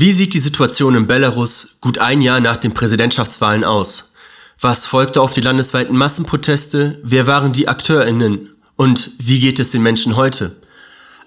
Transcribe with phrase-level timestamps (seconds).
[0.00, 4.14] Wie sieht die Situation in Belarus gut ein Jahr nach den Präsidentschaftswahlen aus?
[4.58, 6.98] Was folgte auf die landesweiten Massenproteste?
[7.02, 8.48] Wer waren die AkteurInnen?
[8.76, 10.56] Und wie geht es den Menschen heute?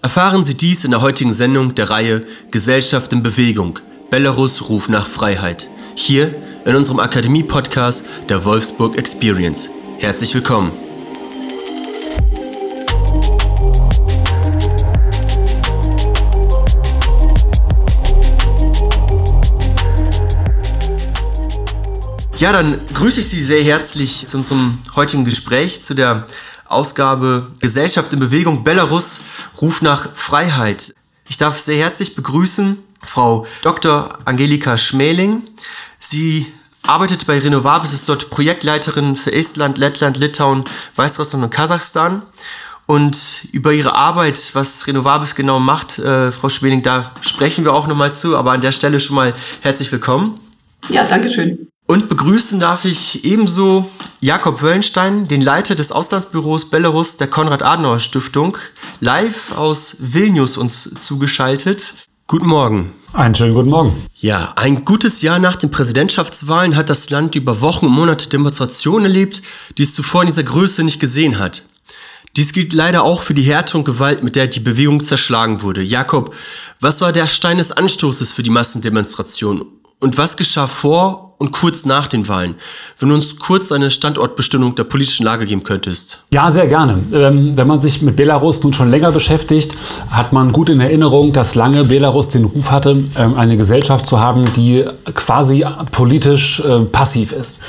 [0.01, 3.78] Erfahren Sie dies in der heutigen Sendung der Reihe Gesellschaft in Bewegung.
[4.09, 5.69] Belarus ruft nach Freiheit.
[5.94, 6.33] Hier
[6.65, 9.69] in unserem Akademie-Podcast der Wolfsburg Experience.
[9.99, 10.71] Herzlich willkommen.
[22.43, 26.27] Ja, dann grüße ich Sie sehr herzlich zu unserem heutigen Gespräch, zu der
[26.67, 29.21] Ausgabe Gesellschaft in Bewegung Belarus,
[29.61, 30.93] Ruf nach Freiheit.
[31.29, 34.20] Ich darf sehr herzlich begrüßen Frau Dr.
[34.25, 35.43] Angelika Schmäling.
[36.01, 36.51] Sie
[36.85, 40.65] arbeitet bei Renovabis, ist dort Projektleiterin für Estland, Lettland, Litauen,
[40.98, 42.23] Weißrussland und Kasachstan.
[42.87, 47.87] Und über ihre Arbeit, was Renovabis genau macht, äh, Frau Schmeling, da sprechen wir auch
[47.87, 48.35] nochmal zu.
[48.35, 50.37] Aber an der Stelle schon mal herzlich willkommen.
[50.89, 51.70] Ja, danke schön.
[51.85, 53.89] Und begrüßen darf ich ebenso
[54.21, 58.57] Jakob Wöllenstein, den Leiter des Auslandsbüros Belarus der Konrad-Adenauer-Stiftung,
[59.01, 61.95] live aus Vilnius uns zugeschaltet.
[62.27, 62.93] Guten Morgen.
[63.12, 64.06] Einen schönen guten Morgen.
[64.16, 69.06] Ja, ein gutes Jahr nach den Präsidentschaftswahlen hat das Land über Wochen und Monate Demonstrationen
[69.06, 69.42] erlebt,
[69.78, 71.66] die es zuvor in dieser Größe nicht gesehen hat.
[72.38, 75.84] Dies gilt leider auch für die Härte und Gewalt, mit der die Bewegung zerschlagen wurde.
[75.84, 76.34] Jakob,
[76.80, 79.66] was war der Stein des Anstoßes für die Massendemonstration?
[80.00, 82.56] Und was geschah vor und kurz nach den Wahlen.
[83.00, 86.24] Wenn du uns kurz eine Standortbestimmung der politischen Lage geben könntest.
[86.32, 87.00] Ja, sehr gerne.
[87.14, 89.76] Ähm, wenn man sich mit Belarus nun schon länger beschäftigt,
[90.10, 94.22] hat man gut in Erinnerung, dass lange Belarus den Ruf hatte, ähm, eine Gesellschaft zu
[94.22, 97.62] haben, die quasi politisch äh, passiv ist.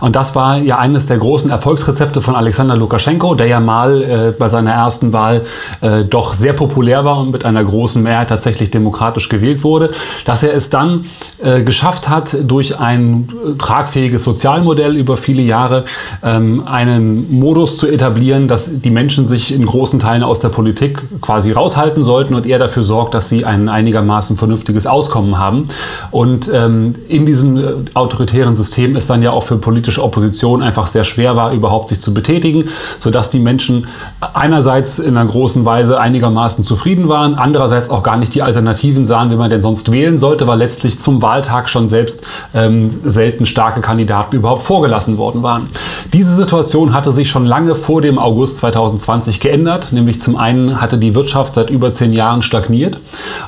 [0.00, 4.34] Und das war ja eines der großen Erfolgsrezepte von Alexander Lukaschenko, der ja mal äh,
[4.38, 5.46] bei seiner ersten Wahl
[5.80, 9.92] äh, doch sehr populär war und mit einer großen Mehrheit tatsächlich demokratisch gewählt wurde.
[10.26, 11.06] Dass er es dann
[11.42, 13.21] äh, geschafft hat, durch ein
[13.58, 15.84] tragfähiges Sozialmodell über viele Jahre,
[16.22, 21.02] ähm, einen Modus zu etablieren, dass die Menschen sich in großen Teilen aus der Politik
[21.20, 25.68] quasi raushalten sollten und er dafür sorgt, dass sie ein einigermaßen vernünftiges Auskommen haben.
[26.10, 27.62] Und ähm, in diesem äh,
[27.94, 32.00] autoritären System ist dann ja auch für politische Opposition einfach sehr schwer war, überhaupt sich
[32.00, 32.64] zu betätigen,
[32.98, 33.86] sodass die Menschen
[34.34, 39.30] einerseits in einer großen Weise einigermaßen zufrieden waren, andererseits auch gar nicht die Alternativen sahen,
[39.30, 42.24] wie man denn sonst wählen sollte, weil letztlich zum Wahltag schon selbst
[42.54, 45.68] ähm, selten starke Kandidaten überhaupt vorgelassen worden waren.
[46.12, 50.98] Diese Situation hatte sich schon lange vor dem August 2020 geändert, nämlich zum einen hatte
[50.98, 52.98] die Wirtschaft seit über zehn Jahren stagniert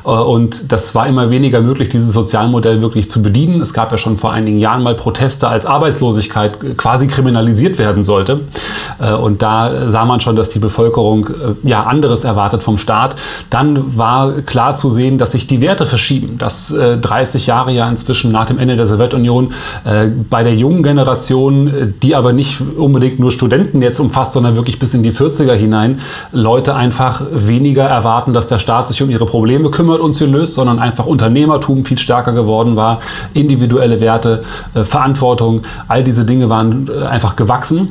[0.04, 3.60] äh, und das war immer weniger möglich, dieses Sozialmodell wirklich zu bedienen.
[3.60, 8.40] Es gab ja schon vor einigen Jahren mal Proteste, als Arbeitslosigkeit quasi kriminalisiert werden sollte
[9.00, 13.16] äh, und da sah man schon, dass die Bevölkerung äh, ja anderes erwartet vom Staat.
[13.50, 18.32] Dann war klar zu sehen, dass sich die Werte verschieben, dass 30 Jahre ja inzwischen
[18.32, 19.50] nach dem Ende der Sowjetunion Generation,
[19.84, 24.56] äh, bei der jungen Generation, äh, die aber nicht unbedingt nur Studenten jetzt umfasst, sondern
[24.56, 26.00] wirklich bis in die 40er hinein,
[26.32, 30.54] Leute einfach weniger erwarten, dass der Staat sich um ihre Probleme kümmert und sie löst,
[30.54, 33.00] sondern einfach Unternehmertum viel stärker geworden war,
[33.32, 34.42] individuelle Werte,
[34.74, 37.90] äh, Verantwortung, all diese Dinge waren äh, einfach gewachsen.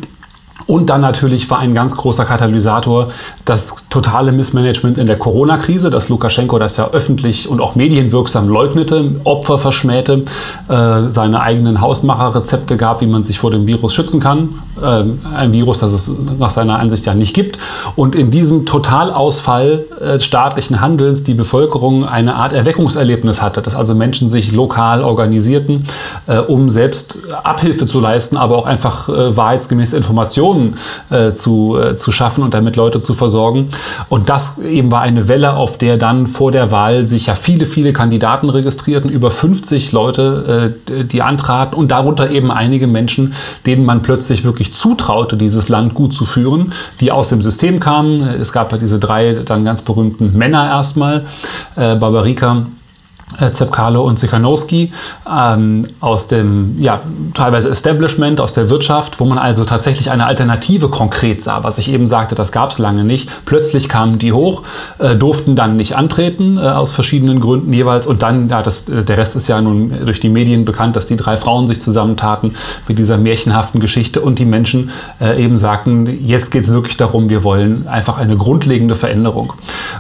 [0.67, 3.09] Und dann natürlich war ein ganz großer Katalysator
[3.45, 9.15] das totale Missmanagement in der Corona-Krise, dass Lukaschenko das ja öffentlich und auch medienwirksam leugnete,
[9.23, 10.23] Opfer verschmähte,
[10.69, 14.61] äh, seine eigenen Hausmacherrezepte gab, wie man sich vor dem Virus schützen kann.
[14.81, 15.03] Äh,
[15.35, 17.57] ein Virus, das es nach seiner Ansicht ja nicht gibt.
[17.95, 23.93] Und in diesem Totalausfall äh, staatlichen Handelns die Bevölkerung eine Art Erweckungserlebnis hatte, dass also
[23.93, 25.85] Menschen sich lokal organisierten,
[26.27, 30.75] äh, um selbst Abhilfe zu leisten, aber auch einfach wahrheitsgemäße Informationen Informationen
[31.09, 33.69] äh, zu, äh, zu schaffen und damit Leute zu versorgen.
[34.09, 37.65] Und das eben war eine Welle, auf der dann vor der Wahl sich ja viele,
[37.65, 43.33] viele Kandidaten registrierten, über 50 Leute, äh, die antraten und darunter eben einige Menschen,
[43.65, 48.21] denen man plötzlich wirklich zutraute, dieses Land gut zu führen, die aus dem System kamen.
[48.21, 51.25] Es gab ja diese drei dann ganz berühmten Männer erstmal,
[51.75, 52.82] äh, Barbarika, äh,
[53.51, 54.91] Zepkalo und Sikhanowski
[55.29, 57.01] ähm, aus dem ja,
[57.33, 61.89] teilweise Establishment, aus der Wirtschaft, wo man also tatsächlich eine Alternative konkret sah, was ich
[61.89, 63.29] eben sagte, das gab es lange nicht.
[63.45, 64.63] Plötzlich kamen die hoch,
[64.99, 68.07] äh, durften dann nicht antreten, äh, aus verschiedenen Gründen jeweils.
[68.07, 71.07] Und dann, ja, das, äh, der Rest ist ja nun durch die Medien bekannt, dass
[71.07, 72.55] die drei Frauen sich zusammentaten
[72.87, 77.29] mit dieser märchenhaften Geschichte und die Menschen äh, eben sagten, jetzt geht es wirklich darum,
[77.29, 79.53] wir wollen einfach eine grundlegende Veränderung.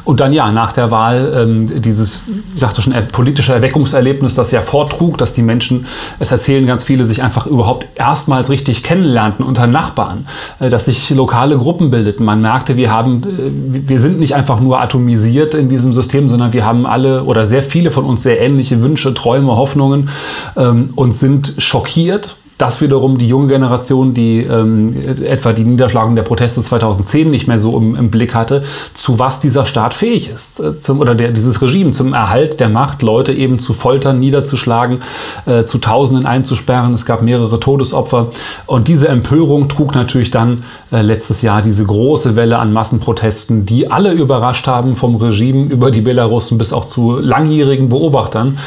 [0.03, 2.19] Und dann ja, nach der Wahl ähm, dieses,
[2.53, 5.85] ich sagte schon, politische Erweckungserlebnis, das ja vortrug, dass die Menschen,
[6.19, 10.27] es erzählen ganz viele, sich einfach überhaupt erstmals richtig kennenlernten unter Nachbarn,
[10.59, 12.25] äh, dass sich lokale Gruppen bildeten.
[12.25, 16.51] Man merkte, wir haben, äh, wir sind nicht einfach nur atomisiert in diesem System, sondern
[16.51, 20.09] wir haben alle oder sehr viele von uns sehr ähnliche Wünsche, Träume, Hoffnungen
[20.57, 26.23] ähm, und sind schockiert das wiederum die junge Generation, die ähm, etwa die Niederschlagung der
[26.23, 28.63] Proteste 2010 nicht mehr so im, im Blick hatte,
[28.93, 32.69] zu was dieser Staat fähig ist, äh, zum, oder der, dieses Regime zum Erhalt der
[32.69, 35.01] Macht, Leute eben zu foltern, niederzuschlagen,
[35.45, 36.93] äh, zu Tausenden einzusperren.
[36.93, 38.29] Es gab mehrere Todesopfer.
[38.65, 40.63] Und diese Empörung trug natürlich dann
[40.93, 45.91] äh, letztes Jahr diese große Welle an Massenprotesten, die alle überrascht haben, vom Regime über
[45.91, 48.57] die Belarussen bis auch zu langjährigen Beobachtern,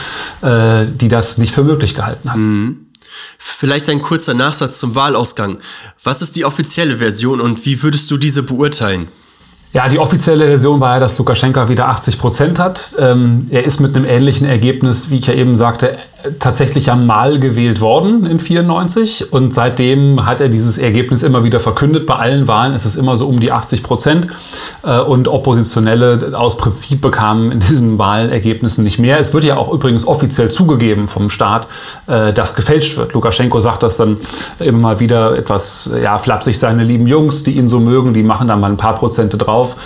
[0.42, 2.42] äh, die das nicht für möglich gehalten haben.
[2.42, 2.85] Mhm.
[3.38, 5.58] Vielleicht ein kurzer Nachsatz zum Wahlausgang.
[6.02, 9.08] Was ist die offizielle Version und wie würdest du diese beurteilen?
[9.72, 12.94] Ja, die offizielle Version war ja, dass Lukaschenka wieder 80 Prozent hat.
[12.98, 15.98] Ähm, er ist mit einem ähnlichen Ergebnis, wie ich ja eben sagte,
[16.38, 22.06] tatsächlich einmal gewählt worden in 94 und seitdem hat er dieses Ergebnis immer wieder verkündet.
[22.06, 24.28] Bei allen Wahlen ist es immer so um die 80 Prozent
[24.82, 29.20] äh, und Oppositionelle aus Prinzip bekamen in diesen Wahlergebnissen nicht mehr.
[29.20, 31.68] Es wird ja auch übrigens offiziell zugegeben vom Staat,
[32.06, 33.12] äh, dass gefälscht wird.
[33.12, 34.18] Lukaschenko sagt das dann
[34.58, 38.48] immer mal wieder etwas ja, flapsig, seine lieben Jungs, die ihn so mögen, die machen
[38.48, 39.76] dann mal ein paar Prozente drauf.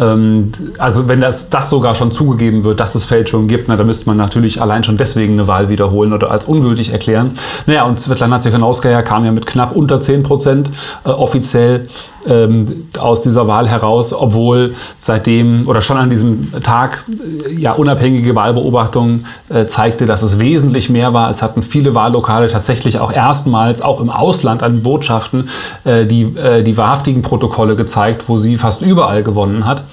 [0.00, 3.86] Ähm, also wenn das, das sogar schon zugegeben wird, dass es Fälschungen gibt, na, dann
[3.86, 7.32] müsste man natürlich allein schon deswegen eine Wahl wiederholen oder als ungültig erklären.
[7.66, 10.70] Naja, und Svetlana Tsikhanouskaya kam ja mit knapp unter 10 Prozent
[11.04, 11.86] äh, offiziell
[12.26, 18.34] ähm, aus dieser Wahl heraus, obwohl seitdem oder schon an diesem Tag äh, ja unabhängige
[18.34, 21.30] Wahlbeobachtung äh, zeigte, dass es wesentlich mehr war.
[21.30, 25.48] Es hatten viele Wahllokale tatsächlich auch erstmals auch im Ausland an Botschaften
[25.84, 29.84] äh, die, äh, die wahrhaftigen Protokolle gezeigt, wo sie fast überall gewonnen hat.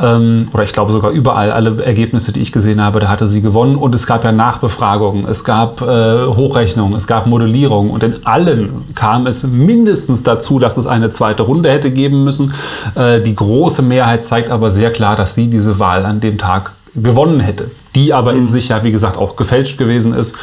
[0.00, 3.42] Ähm, oder ich glaube sogar überall alle Ergebnisse, die ich gesehen habe, da hatte sie
[3.42, 3.76] gewonnen.
[3.76, 8.94] Und es gab ja Nachbefragungen, es gab äh, Hochrechnungen, es gab Modellierungen und in allen
[8.94, 12.54] kam es mindestens dazu, dass es eine zweite Runde hätte geben müssen.
[12.94, 16.72] Äh, die große Mehrheit zeigt aber sehr klar, dass sie diese Wahl an dem Tag
[16.94, 18.48] gewonnen hätte, die aber in mhm.
[18.48, 20.36] sich ja, wie gesagt, auch gefälscht gewesen ist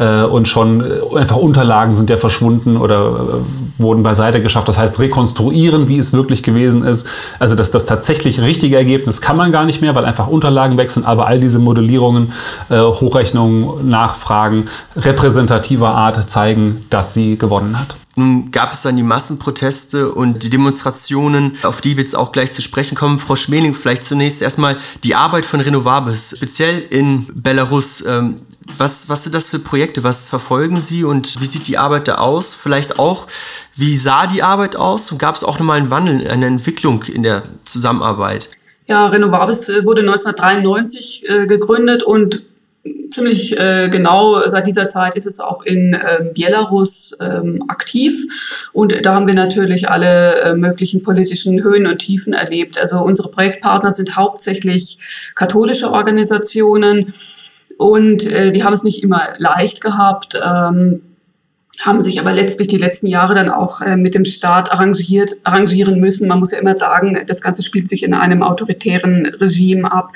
[0.00, 3.42] äh, und schon äh, einfach Unterlagen sind ja verschwunden oder
[3.78, 4.68] äh, wurden beiseite geschafft.
[4.68, 7.06] Das heißt, rekonstruieren, wie es wirklich gewesen ist.
[7.38, 11.04] Also das, das tatsächlich richtige Ergebnis kann man gar nicht mehr, weil einfach Unterlagen wechseln,
[11.04, 12.32] aber all diese Modellierungen,
[12.70, 17.94] äh, Hochrechnungen, Nachfragen repräsentativer Art zeigen, dass sie gewonnen hat.
[18.16, 22.52] Nun gab es dann die Massenproteste und die Demonstrationen, auf die wir jetzt auch gleich
[22.52, 23.18] zu sprechen kommen.
[23.18, 28.04] Frau Schmeling, vielleicht zunächst erstmal die Arbeit von Renovabis, speziell in Belarus.
[28.04, 28.36] Ähm,
[28.76, 30.04] was, was sind das für Projekte?
[30.04, 32.54] Was verfolgen Sie und wie sieht die Arbeit da aus?
[32.54, 33.26] Vielleicht auch,
[33.74, 35.10] wie sah die Arbeit aus?
[35.10, 38.48] Und gab es auch nochmal einen Wandel, eine Entwicklung in der Zusammenarbeit?
[38.88, 42.42] Ja, Renovabis äh, wurde 1993 äh, gegründet und
[43.10, 48.14] ziemlich äh, genau seit dieser Zeit ist es auch in ähm, Belarus ähm, aktiv.
[48.72, 52.78] Und da haben wir natürlich alle äh, möglichen politischen Höhen und Tiefen erlebt.
[52.78, 54.98] Also unsere Projektpartner sind hauptsächlich
[55.34, 57.12] katholische Organisationen
[57.76, 60.38] und äh, die haben es nicht immer leicht gehabt.
[60.42, 61.02] Ähm,
[61.80, 65.98] haben sich aber letztlich die letzten Jahre dann auch äh, mit dem Staat arrangiert, arrangieren
[65.98, 66.28] müssen.
[66.28, 70.12] Man muss ja immer sagen, das Ganze spielt sich in einem autoritären Regime ab.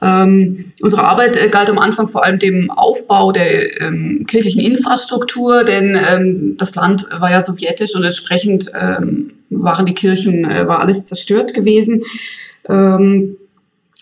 [0.00, 5.64] Ähm, unsere Arbeit äh, galt am Anfang vor allem dem Aufbau der ähm, kirchlichen Infrastruktur,
[5.64, 10.80] denn ähm, das Land war ja sowjetisch und entsprechend ähm, waren die Kirchen, äh, war
[10.80, 12.02] alles zerstört gewesen.
[12.68, 13.36] Ähm,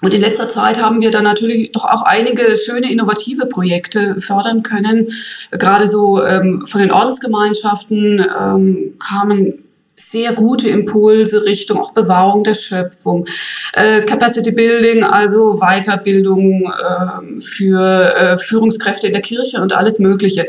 [0.02, 4.62] und in letzter Zeit haben wir dann natürlich doch auch einige schöne innovative Projekte fördern
[4.62, 5.08] können.
[5.52, 9.54] Gerade so ähm, von den Ordensgemeinschaften ähm, kamen
[9.96, 13.26] sehr gute Impulse Richtung auch Bewahrung der Schöpfung,
[13.74, 20.46] äh, Capacity Building, also Weiterbildung äh, für äh, Führungskräfte in der Kirche und alles Mögliche.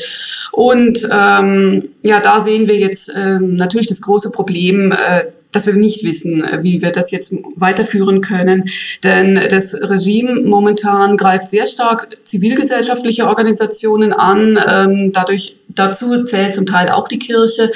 [0.52, 5.74] Und ähm, ja, da sehen wir jetzt ähm, natürlich das große Problem, äh, dass wir
[5.76, 8.66] nicht wissen, äh, wie wir das jetzt weiterführen können.
[9.04, 14.60] Denn das Regime momentan greift sehr stark zivilgesellschaftliche Organisationen an.
[14.68, 17.72] Ähm, dadurch, dazu zählt zum Teil auch die Kirche.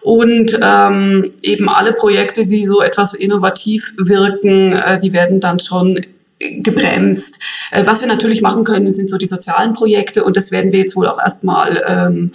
[0.00, 6.00] Und ähm, eben alle Projekte, die so etwas innovativ wirken, äh, die werden dann schon
[6.38, 7.42] gebremst.
[7.70, 10.80] Äh, was wir natürlich machen können, sind so die sozialen Projekte und das werden wir
[10.80, 12.32] jetzt wohl auch erstmal ähm,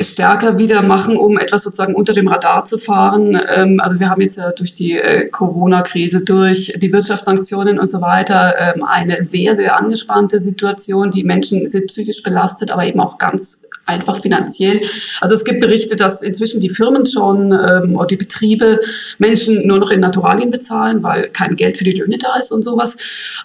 [0.00, 3.38] stärker wieder machen, um etwas sozusagen unter dem Radar zu fahren.
[3.54, 8.00] Ähm, also wir haben jetzt ja durch die äh, Corona-Krise, durch die Wirtschaftssanktionen und so
[8.00, 11.10] weiter ähm, eine sehr, sehr angespannte Situation.
[11.10, 14.80] Die Menschen sind psychisch belastet, aber eben auch ganz einfach finanziell.
[15.20, 18.80] Also es gibt Berichte, dass inzwischen die Firmen schon ähm, oder die Betriebe
[19.18, 22.62] Menschen nur noch in Naturalien bezahlen, weil kein Geld für die Löhne da ist und
[22.62, 22.96] sowas.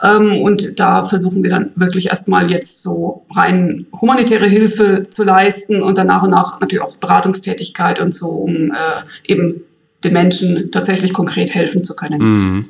[0.02, 5.82] Ähm, und da versuchen wir dann wirklich erstmal jetzt so rein humanitäre Hilfe zu leisten
[5.82, 9.62] und dann nach und nach natürlich auch Beratungstätigkeit und so, um äh, eben
[10.04, 12.22] den Menschen tatsächlich konkret helfen zu können.
[12.22, 12.66] Mhm.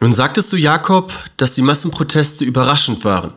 [0.00, 3.34] Nun sagtest du, Jakob, dass die Massenproteste überraschend waren.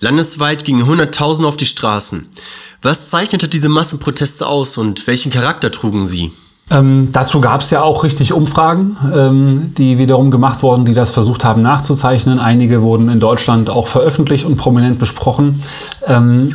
[0.00, 2.26] Landesweit gingen Hunderttausende auf die Straßen.
[2.82, 6.32] Was zeichnete diese Massenproteste aus und welchen Charakter trugen sie?
[6.70, 11.10] Ähm, dazu gab es ja auch richtig Umfragen, ähm, die wiederum gemacht wurden, die das
[11.10, 12.38] versucht haben nachzuzeichnen.
[12.38, 15.62] Einige wurden in Deutschland auch veröffentlicht und prominent besprochen.
[16.06, 16.50] Ähm,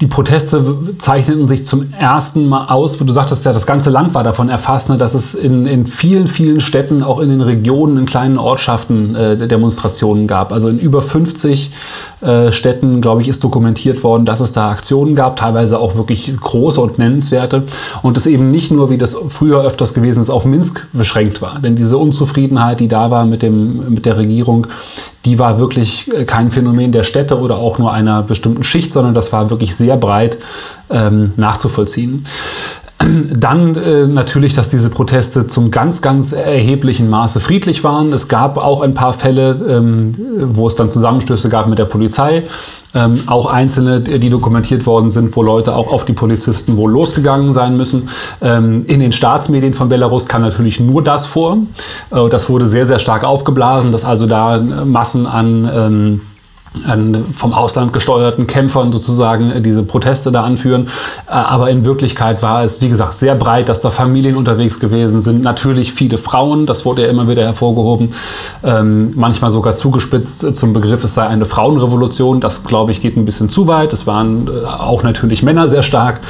[0.00, 4.14] die Proteste zeichneten sich zum ersten Mal aus, wo du sagtest ja, das ganze Land
[4.14, 7.98] war davon erfasst, ne, dass es in, in vielen, vielen Städten, auch in den Regionen,
[7.98, 10.52] in kleinen Ortschaften äh, Demonstrationen gab.
[10.52, 11.72] Also in über 50
[12.22, 16.32] äh, Städten, glaube ich, ist dokumentiert worden, dass es da Aktionen gab, teilweise auch wirklich
[16.38, 17.64] große und nennenswerte.
[18.02, 21.58] Und es eben nicht nur, wie das früher öfters gewesen ist, auf Minsk beschränkt war.
[21.58, 24.68] Denn diese Unzufriedenheit, die da war mit, dem, mit der Regierung,
[25.24, 29.14] die war wirklich äh, kein Phänomen der Städte oder auch nur einer bestimmten Schicht, sondern
[29.14, 30.38] das war wirklich sehr breit
[30.90, 32.24] ähm, nachzuvollziehen.
[33.34, 38.12] Dann äh, natürlich, dass diese Proteste zum ganz, ganz erheblichen Maße friedlich waren.
[38.12, 40.12] Es gab auch ein paar Fälle, ähm,
[40.54, 42.44] wo es dann Zusammenstöße gab mit der Polizei.
[42.94, 47.54] Ähm, auch einzelne, die dokumentiert worden sind, wo Leute auch auf die Polizisten wohl losgegangen
[47.54, 48.08] sein müssen.
[48.42, 51.56] Ähm, in den Staatsmedien von Belarus kam natürlich nur das vor.
[52.10, 56.20] Äh, das wurde sehr, sehr stark aufgeblasen, dass also da Massen an ähm,
[56.86, 60.88] an vom Ausland gesteuerten Kämpfern sozusagen diese Proteste da anführen.
[61.26, 65.22] Äh, aber in Wirklichkeit war es, wie gesagt, sehr breit, dass da Familien unterwegs gewesen
[65.22, 65.42] sind.
[65.42, 68.10] Natürlich viele Frauen, das wurde ja immer wieder hervorgehoben.
[68.64, 72.40] Ähm, manchmal sogar zugespitzt zum Begriff, es sei eine Frauenrevolution.
[72.40, 73.92] Das, glaube ich, geht ein bisschen zu weit.
[73.92, 76.20] Es waren äh, auch natürlich Männer sehr stark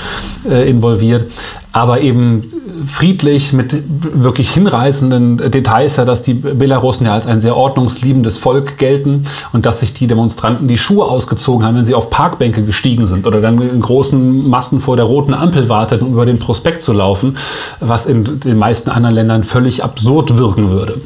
[0.49, 1.31] äh, involviert
[1.73, 2.53] aber eben
[2.87, 9.27] friedlich mit wirklich hinreißenden Details, dass die Belarusen ja als ein sehr ordnungsliebendes Volk gelten
[9.53, 13.27] und dass sich die Demonstranten die Schuhe ausgezogen haben, wenn sie auf Parkbänke gestiegen sind
[13.27, 16.93] oder dann in großen Massen vor der roten Ampel warteten, um über den Prospekt zu
[16.93, 17.37] laufen,
[17.81, 21.01] was in den meisten anderen Ländern völlig absurd wirken würde.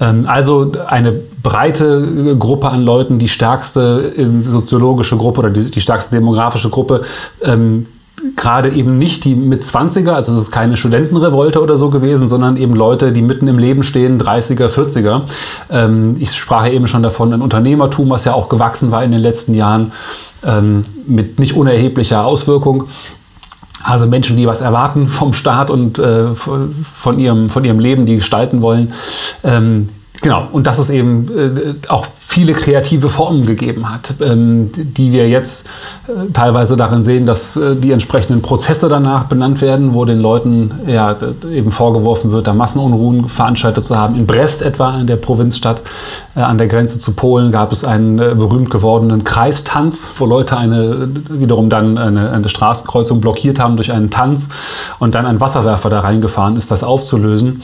[0.00, 6.70] Ähm, also eine breite Gruppe an Leuten, die stärkste soziologische Gruppe oder die, stärkste demografische
[6.70, 7.02] Gruppe,
[7.42, 7.86] ähm,
[8.36, 12.56] gerade eben nicht die mit 20er, also es ist keine Studentenrevolte oder so gewesen, sondern
[12.56, 15.22] eben Leute, die mitten im Leben stehen, 30er, 40er.
[15.70, 19.12] Ähm, ich sprach ja eben schon davon, ein Unternehmertum, was ja auch gewachsen war in
[19.12, 19.92] den letzten Jahren,
[20.44, 22.84] ähm, mit nicht unerheblicher Auswirkung.
[23.82, 28.16] Also Menschen, die was erwarten vom Staat und äh, von, ihrem, von ihrem Leben, die
[28.16, 28.92] gestalten wollen.
[29.42, 29.86] Ähm,
[30.22, 35.26] Genau, und dass es eben äh, auch viele kreative Formen gegeben hat, ähm, die wir
[35.30, 35.66] jetzt
[36.06, 40.72] äh, teilweise darin sehen, dass äh, die entsprechenden Prozesse danach benannt werden, wo den Leuten
[40.86, 41.16] ja,
[41.50, 44.14] eben vorgeworfen wird, da Massenunruhen veranstaltet zu haben.
[44.14, 45.80] In Brest etwa, in der Provinzstadt
[46.36, 50.54] äh, an der Grenze zu Polen, gab es einen äh, berühmt gewordenen Kreistanz, wo Leute
[50.54, 54.50] eine, wiederum dann eine, eine Straßenkreuzung blockiert haben durch einen Tanz
[54.98, 57.62] und dann ein Wasserwerfer da reingefahren ist, das aufzulösen.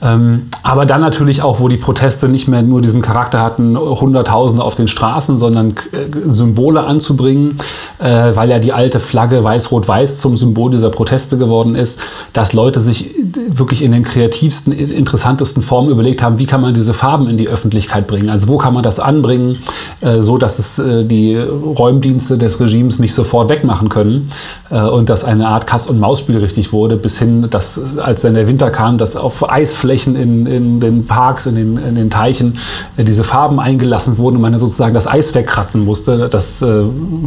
[0.00, 4.62] Ähm, aber dann natürlich auch, wo die Proteste nicht mehr nur diesen Charakter hatten, Hunderttausende
[4.62, 7.58] auf den Straßen, sondern äh, Symbole anzubringen,
[7.98, 12.00] äh, weil ja die alte Flagge Weiß-Rot-Weiß zum Symbol dieser Proteste geworden ist,
[12.32, 13.14] dass Leute sich
[13.48, 17.48] wirklich in den kreativsten, interessantesten Formen überlegt haben, wie kann man diese Farben in die
[17.48, 18.30] Öffentlichkeit bringen?
[18.30, 19.58] Also wo kann man das anbringen,
[20.00, 24.30] äh, so dass es äh, die Räumdienste des Regimes nicht sofort wegmachen können
[24.70, 28.70] äh, und dass eine Art Katz-und-Maus-Spiel richtig wurde, bis hin, dass als dann der Winter
[28.70, 32.58] kam, dass auf Eisflächen Flächen in, in den Parks, in den, in den Teichen
[32.98, 36.28] äh, diese Farben eingelassen wurden und man sozusagen das Eis wegkratzen musste.
[36.28, 36.82] Das äh,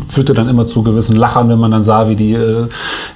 [0.07, 2.67] führte dann immer zu gewissen Lachern, wenn man dann sah, wie die, äh,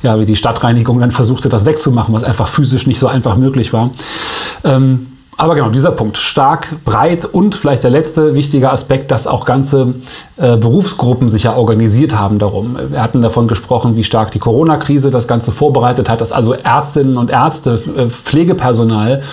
[0.02, 3.72] ja, wie die Stadtreinigung dann versuchte, das wegzumachen, was einfach physisch nicht so einfach möglich
[3.72, 3.92] war.
[4.64, 9.44] Ähm, aber genau, dieser Punkt, stark, breit und vielleicht der letzte wichtige Aspekt, dass auch
[9.44, 9.96] ganze
[10.38, 12.78] äh, Berufsgruppen sich ja organisiert haben darum.
[12.90, 17.18] Wir hatten davon gesprochen, wie stark die Corona-Krise das Ganze vorbereitet hat, dass also Ärztinnen
[17.18, 19.24] und Ärzte, äh, Pflegepersonal,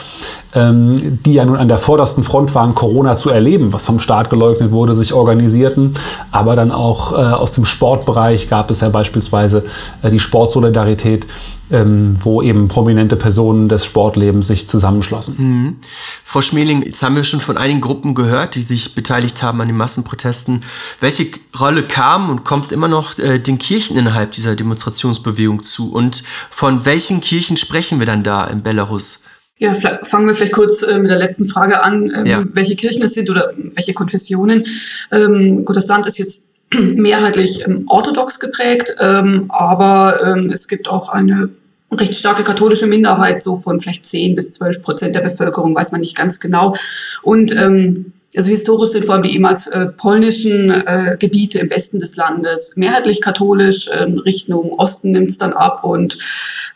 [0.55, 4.29] ähm, die ja nun an der vordersten Front waren, Corona zu erleben, was vom Staat
[4.29, 5.95] geleugnet wurde, sich organisierten.
[6.33, 9.65] Aber dann auch äh, aus dem Sportbereich gab es ja beispielsweise
[10.03, 11.27] äh, die Sportsolidarität,
[11.71, 15.35] ähm, wo eben prominente Personen des Sportlebens sich zusammenschlossen.
[15.39, 15.77] Mhm.
[16.25, 19.69] Frau Schmeling, jetzt haben wir schon von einigen Gruppen gehört, die sich beteiligt haben an
[19.69, 20.63] den Massenprotesten.
[21.01, 21.29] Welche
[21.59, 25.93] Rolle kam und kommt immer noch äh, den Kirchen innerhalb dieser Demonstrationsbewegung zu?
[25.93, 29.23] Und von welchen Kirchen sprechen wir dann da in Belarus?
[29.59, 32.41] Ja, fangen wir vielleicht kurz äh, mit der letzten Frage an, ähm, ja.
[32.53, 34.65] welche Kirchen es sind oder welche Konfessionen.
[35.13, 36.52] Ähm, Gottes Land ist jetzt
[36.97, 41.51] mehrheitlich ähm, orthodox geprägt, ähm, aber ähm, es gibt auch eine
[41.91, 46.01] recht starke katholische Minderheit, so von vielleicht 10 bis 12 Prozent der Bevölkerung, weiß man
[46.01, 46.75] nicht ganz genau.
[47.23, 52.01] Und ähm, Also historisch sind vor allem die ehemals äh, polnischen äh, Gebiete im Westen
[52.01, 56.17] des Landes mehrheitlich katholisch, in Richtung Osten nimmt es dann ab und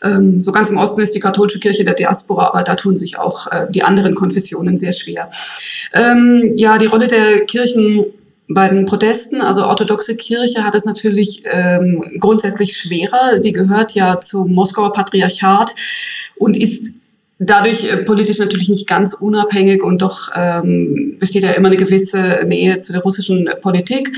[0.03, 3.17] ähm, so ganz im Osten ist die katholische Kirche der Diaspora, aber da tun sich
[3.17, 5.31] auch äh, die anderen Konfessionen sehr schwer.
[5.93, 8.05] Ähm, ja, die Rolle der Kirchen
[8.49, 13.39] bei den Protesten, also orthodoxe Kirche, hat es natürlich ähm, grundsätzlich schwerer.
[13.39, 15.73] Sie gehört ja zum Moskauer Patriarchat
[16.37, 16.91] und ist
[17.39, 22.41] dadurch äh, politisch natürlich nicht ganz unabhängig und doch ähm, besteht ja immer eine gewisse
[22.45, 24.11] Nähe zu der russischen Politik.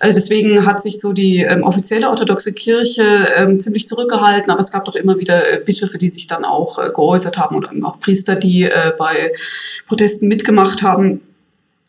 [0.00, 4.72] Äh, deswegen hat sich so die ähm, offizielle orthodoxe Kirche ähm, ziemlich zurückgehalten, aber es
[4.72, 8.00] gab doch immer wieder äh, Bischöfe, die sich dann auch äh, geäußert haben oder auch
[8.00, 9.32] Priester, die bei
[9.86, 11.20] Protesten mitgemacht haben.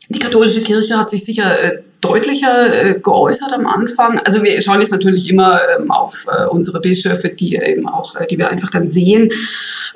[0.09, 4.19] Die katholische Kirche hat sich sicher äh, deutlicher äh, geäußert am Anfang.
[4.19, 8.38] Also wir schauen jetzt natürlich immer ähm, auf äh, unsere Bischöfe, die eben auch, die
[8.38, 9.29] wir einfach dann sehen.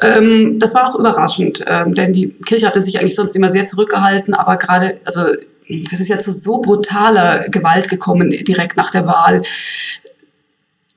[0.01, 3.67] Ähm, das war auch überraschend, ähm, denn die Kirche hatte sich eigentlich sonst immer sehr
[3.67, 5.21] zurückgehalten, aber gerade, also
[5.91, 9.43] es ist ja zu so brutaler Gewalt gekommen direkt nach der Wahl,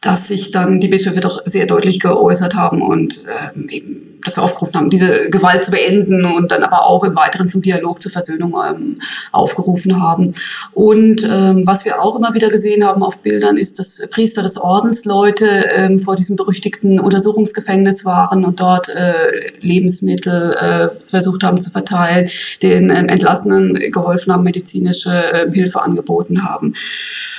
[0.03, 4.75] dass sich dann die Bischöfe doch sehr deutlich geäußert haben und ähm, eben dazu aufgerufen
[4.75, 8.55] haben, diese Gewalt zu beenden und dann aber auch im Weiteren zum Dialog, zur Versöhnung
[8.69, 8.99] ähm,
[9.33, 10.33] aufgerufen haben.
[10.73, 14.59] Und ähm, was wir auch immer wieder gesehen haben auf Bildern, ist, dass Priester des
[14.59, 21.61] Ordens Leute ähm, vor diesem berüchtigten Untersuchungsgefängnis waren und dort äh, Lebensmittel äh, versucht haben
[21.61, 22.29] zu verteilen,
[22.63, 26.75] den ähm, Entlassenen geholfen haben, medizinische äh, Hilfe angeboten haben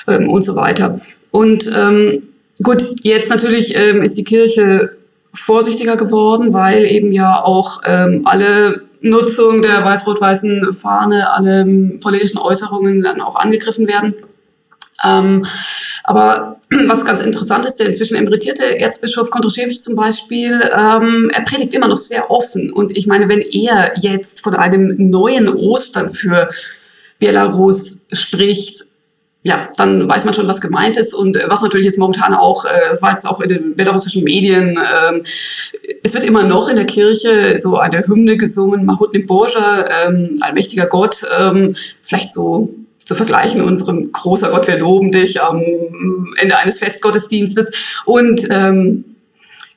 [0.07, 0.97] ähm, und so weiter.
[1.31, 2.23] Und ähm,
[2.61, 4.97] Gut, jetzt natürlich ähm, ist die Kirche
[5.33, 11.65] vorsichtiger geworden, weil eben ja auch ähm, alle Nutzung der weiß-rot-weißen Fahne, alle
[11.99, 14.13] politischen Äußerungen dann auch angegriffen werden.
[15.03, 15.45] Ähm,
[16.03, 16.57] aber
[16.87, 21.87] was ganz interessant ist, der inzwischen emeritierte Erzbischof Kondruszewicz zum Beispiel, ähm, er predigt immer
[21.87, 22.71] noch sehr offen.
[22.71, 26.49] Und ich meine, wenn er jetzt von einem neuen Ostern für
[27.19, 28.85] Belarus spricht,
[29.45, 32.63] ja, dann weiß man schon, was gemeint ist und äh, was natürlich ist momentan auch,
[32.63, 35.23] äh, das war jetzt auch in den belarussischen Medien, ähm,
[36.01, 40.85] es wird immer noch in der Kirche so eine Hymne gesungen, Mahut Boja, ähm, allmächtiger
[40.85, 42.73] Gott, ähm, vielleicht so
[43.03, 45.61] zu vergleichen, unserem großer Gott, wir loben dich am
[46.37, 47.69] Ende eines Festgottesdienstes
[48.05, 49.03] und ähm,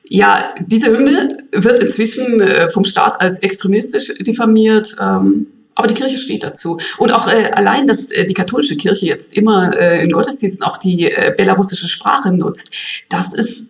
[0.09, 4.95] ja, diese Hymne wird inzwischen äh, vom Staat als extremistisch diffamiert.
[5.01, 6.79] Ähm, aber die Kirche steht dazu.
[6.97, 10.77] Und auch äh, allein, dass äh, die katholische Kirche jetzt immer äh, in Gottesdiensten auch
[10.77, 12.73] die äh, belarussische Sprache nutzt,
[13.09, 13.67] das ist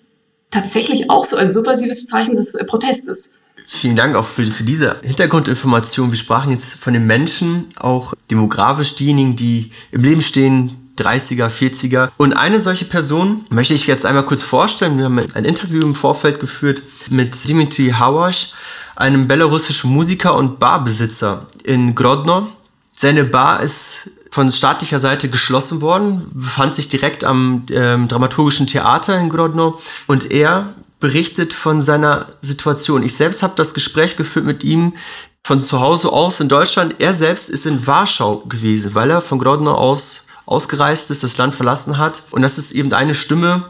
[0.50, 3.38] tatsächlich auch so ein subversives Zeichen des äh, Protestes.
[3.68, 6.12] Vielen Dank auch für, für diese Hintergrundinformation.
[6.12, 12.10] Wir sprachen jetzt von den Menschen, auch demografisch diejenigen, die im Leben stehen, 30er, 40er.
[12.16, 14.98] Und eine solche Person möchte ich jetzt einmal kurz vorstellen.
[14.98, 18.54] Wir haben ein Interview im Vorfeld geführt mit Dimitri Hawasch
[18.98, 22.48] einem belarussischen Musiker und Barbesitzer in Grodno.
[22.92, 29.18] Seine Bar ist von staatlicher Seite geschlossen worden, befand sich direkt am ähm, dramaturgischen Theater
[29.18, 33.04] in Grodno und er berichtet von seiner Situation.
[33.04, 34.94] Ich selbst habe das Gespräch geführt mit ihm
[35.44, 36.96] von zu Hause aus in Deutschland.
[36.98, 41.54] Er selbst ist in Warschau gewesen, weil er von Grodno aus ausgereist ist, das Land
[41.54, 42.24] verlassen hat.
[42.32, 43.66] Und das ist eben eine Stimme,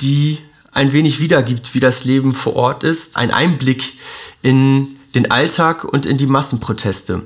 [0.00, 0.38] die
[0.72, 3.16] ein wenig wiedergibt, wie das Leben vor Ort ist.
[3.16, 3.94] Ein Einblick
[4.42, 7.24] in den Alltag und in die Massenproteste.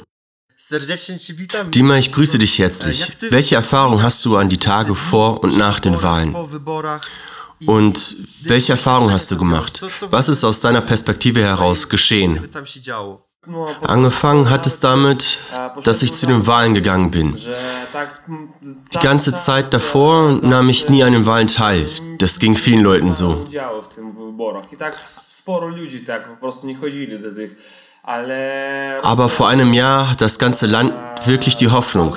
[1.70, 3.10] Dima, ich grüße dich herzlich.
[3.30, 6.34] Welche Erfahrung hast du an die Tage vor und nach den Wahlen?
[7.66, 9.84] Und welche Erfahrung hast du gemacht?
[10.10, 12.48] Was ist aus deiner Perspektive heraus geschehen?
[13.80, 15.40] Angefangen hat es damit,
[15.82, 17.36] dass ich zu den Wahlen gegangen bin.
[18.94, 21.88] Die ganze Zeit davor nahm ich nie an den Wahlen teil.
[22.18, 23.48] Das ging vielen Leuten so.
[28.04, 30.92] Aber vor einem Jahr hat das ganze Land
[31.24, 32.16] wirklich die Hoffnung,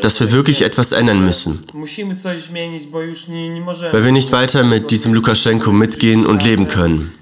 [0.00, 6.44] dass wir wirklich etwas ändern müssen, weil wir nicht weiter mit diesem Lukaschenko mitgehen und
[6.44, 7.14] leben können.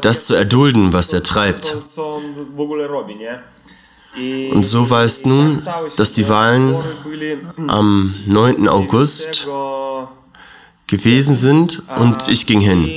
[0.00, 1.76] Das zu erdulden, was er treibt.
[4.50, 5.62] Und so war es nun,
[5.96, 6.74] dass die Wahlen
[7.68, 8.68] am 9.
[8.68, 9.46] August
[10.88, 12.90] gewesen sind und ich ging hin.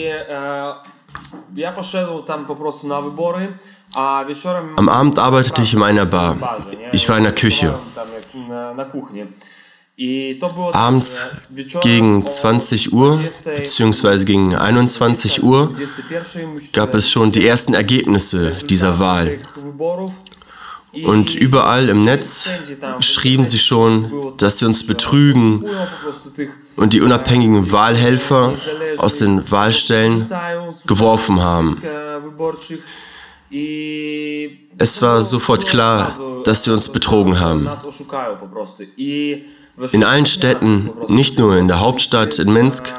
[4.75, 6.57] Am Abend arbeitete ich in einer Bar.
[6.91, 7.79] Ich war in der Küche.
[10.71, 11.27] Abends
[11.81, 14.23] gegen 20 Uhr bzw.
[14.23, 15.73] gegen 21 Uhr
[16.71, 19.39] gab es schon die ersten Ergebnisse dieser Wahl.
[20.91, 22.49] Und überall im Netz
[23.01, 25.65] schrieben sie schon, dass sie uns betrügen
[26.75, 28.53] und die unabhängigen Wahlhelfer
[28.97, 30.27] aus den Wahlstellen
[30.87, 31.81] geworfen haben.
[34.77, 37.69] Es war sofort klar, dass sie uns betrogen haben.
[39.91, 42.93] In allen Städten, nicht nur in der Hauptstadt in Minsk,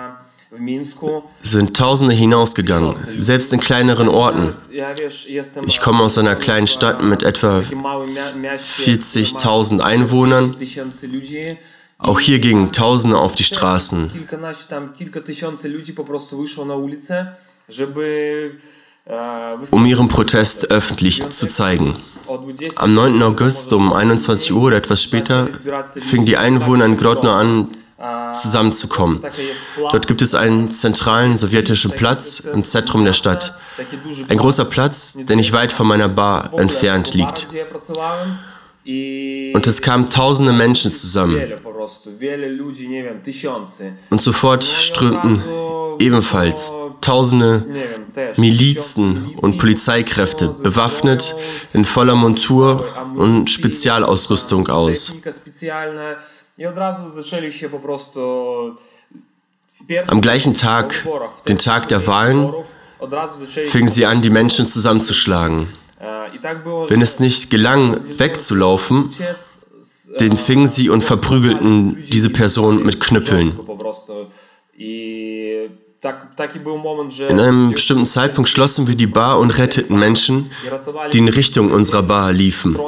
[1.42, 4.54] sind Tausende hinausgegangen, selbst in kleineren Orten.
[5.66, 10.56] Ich komme aus einer kleinen Stadt mit etwa 40.000 Einwohnern.
[11.98, 14.10] Auch hier gingen Tausende auf die Straßen.
[19.70, 21.96] um ihren Protest öffentlich zu zeigen.
[22.76, 23.22] Am 9.
[23.22, 25.48] August um 21 Uhr oder etwas später
[26.00, 27.68] fingen die Einwohner in Grodno an,
[28.40, 29.22] zusammenzukommen.
[29.76, 33.54] Dort gibt es einen zentralen sowjetischen Platz im Zentrum der Stadt.
[34.28, 37.46] Ein großer Platz, der nicht weit von meiner Bar entfernt liegt.
[38.84, 41.52] Und es kamen tausende Menschen zusammen.
[44.10, 45.42] Und sofort strömten
[45.98, 47.66] ebenfalls tausende
[48.36, 51.34] Milizen und Polizeikräfte, bewaffnet
[51.72, 52.84] in voller Montur
[53.16, 55.12] und Spezialausrüstung aus.
[60.06, 61.06] Am gleichen Tag,
[61.48, 62.52] den Tag der Wahlen,
[63.66, 65.68] fingen sie an, die Menschen zusammenzuschlagen.
[66.88, 69.10] Wenn es nicht gelang, wegzulaufen,
[70.18, 73.58] den fingen sie und verprügelten diese Person mit Knüppeln.
[77.28, 80.50] In einem bestimmten Zeitpunkt schlossen wir die Bar und retteten Menschen,
[81.12, 82.78] die in Richtung unserer Bar liefen,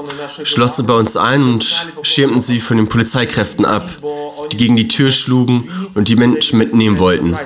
[0.44, 3.86] schlossen bei uns ein und schirmten sie von den Polizeikräften ab,
[4.50, 7.36] die gegen die Tür schlugen und die Menschen mitnehmen wollten.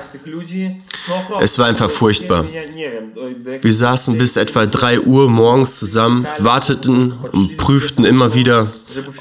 [1.41, 2.45] Es war einfach furchtbar.
[2.45, 8.71] Wir saßen bis etwa 3 Uhr morgens zusammen, warteten und prüften immer wieder,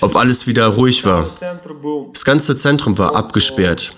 [0.01, 1.31] ob alles wieder ruhig war.
[2.13, 3.93] Das ganze Zentrum war abgesperrt.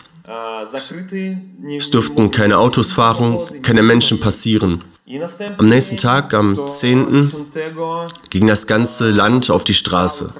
[1.77, 4.85] Es durften keine Autos fahren, keine Menschen passieren.
[5.57, 7.33] Am nächsten Tag, am 10.,
[8.29, 10.35] ging das ganze Land auf die Straße.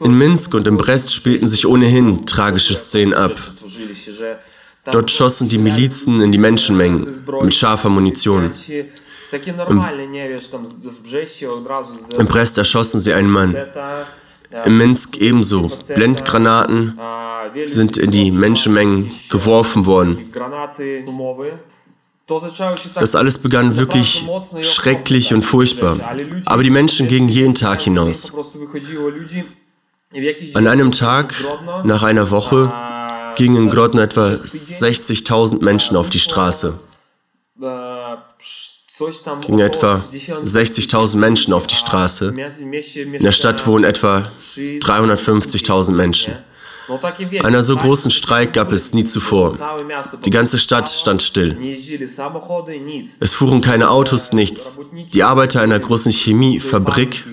[0.00, 3.38] In Minsk und in Brest spielten sich ohnehin tragische Szenen ab.
[4.84, 7.08] Dort schossen die Milizen in die Menschenmengen
[7.42, 8.52] mit scharfer Munition.
[9.68, 9.84] Im,
[12.18, 13.56] Im Brest erschossen sie einen Mann.
[14.64, 15.70] In Minsk ebenso.
[15.94, 16.98] Blendgranaten
[17.66, 20.32] sind in die Menschenmengen geworfen worden.
[22.94, 24.24] Das alles begann wirklich
[24.62, 25.98] schrecklich und furchtbar.
[26.46, 28.32] Aber die Menschen gingen jeden Tag hinaus.
[30.54, 31.34] An einem Tag,
[31.84, 32.72] nach einer Woche,
[33.36, 36.78] gingen in Grodno etwa 60.000 Menschen auf die Straße
[39.42, 42.34] gingen etwa 60.000 Menschen auf die Straße.
[42.94, 46.36] In der Stadt wohnen etwa 350.000 Menschen.
[47.42, 49.56] Einer so großen Streik gab es nie zuvor.
[50.24, 51.56] Die ganze Stadt stand still.
[53.20, 54.78] Es fuhren keine Autos, nichts.
[55.12, 57.24] Die Arbeiter einer großen Chemiefabrik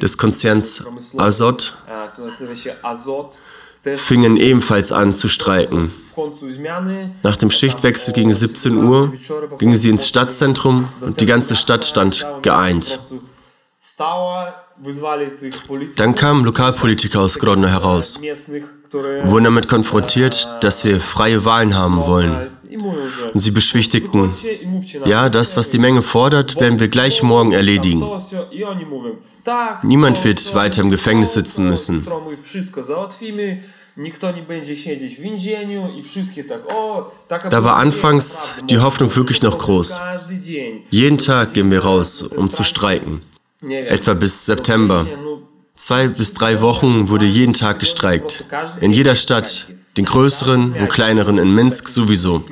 [0.00, 0.84] des Konzerns
[1.16, 1.72] Azot
[3.96, 5.92] fingen ebenfalls an zu streiken.
[7.22, 9.14] Nach dem Schichtwechsel gegen 17 Uhr
[9.58, 13.00] gingen sie ins Stadtzentrum und die ganze Stadt stand geeint.
[15.96, 22.50] Dann kamen Lokalpolitiker aus Grodno heraus, wurden damit konfrontiert, dass wir freie Wahlen haben wollen.
[23.32, 24.32] Und sie beschwichtigten,
[25.04, 28.04] ja, das, was die Menge fordert, werden wir gleich morgen erledigen.
[29.82, 32.06] Niemand wird weiter im Gefängnis sitzen müssen.
[37.50, 40.00] Da war anfangs die Hoffnung wirklich noch groß.
[40.90, 43.22] Jeden Tag gehen wir raus, um zu streiken.
[43.62, 45.06] Etwa bis September.
[45.76, 48.44] Zwei bis drei Wochen wurde jeden Tag gestreikt.
[48.80, 52.44] In jeder Stadt, den größeren und kleineren in Minsk sowieso.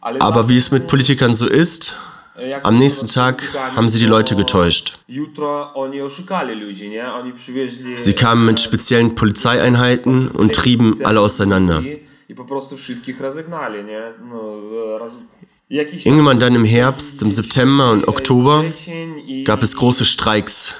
[0.00, 1.96] Aber wie es mit Politikern so ist,
[2.62, 4.98] am nächsten Tag haben sie die Leute getäuscht.
[7.96, 11.82] Sie kamen mit speziellen Polizeieinheiten und trieben alle auseinander.
[15.70, 18.64] Irgendwann dann im Herbst, im September und Oktober
[19.44, 20.74] gab es große Streiks.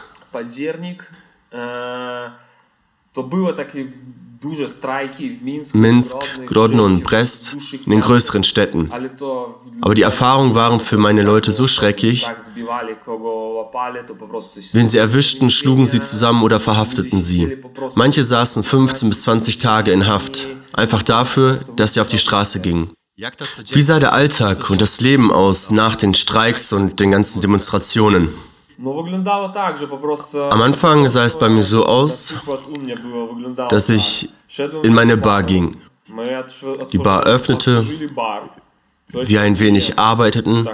[5.73, 8.91] Minsk, Grodno und Brest, in den größeren Städten.
[9.81, 12.27] Aber die Erfahrungen waren für meine Leute so schrecklich.
[14.73, 17.59] Wen sie erwischten, schlugen sie zusammen oder verhafteten sie.
[17.95, 22.61] Manche saßen 15 bis 20 Tage in Haft, einfach dafür, dass sie auf die Straße
[22.61, 22.91] gingen.
[23.17, 28.29] Wie sah der Alltag und das Leben aus nach den Streiks und den ganzen Demonstrationen?
[28.81, 32.33] Am Anfang sah es bei mir so aus,
[33.71, 34.31] dass ich
[34.85, 35.77] in meine Bar ging.
[36.93, 37.85] Die Bar öffnete,
[39.13, 40.69] wir ein wenig arbeiteten,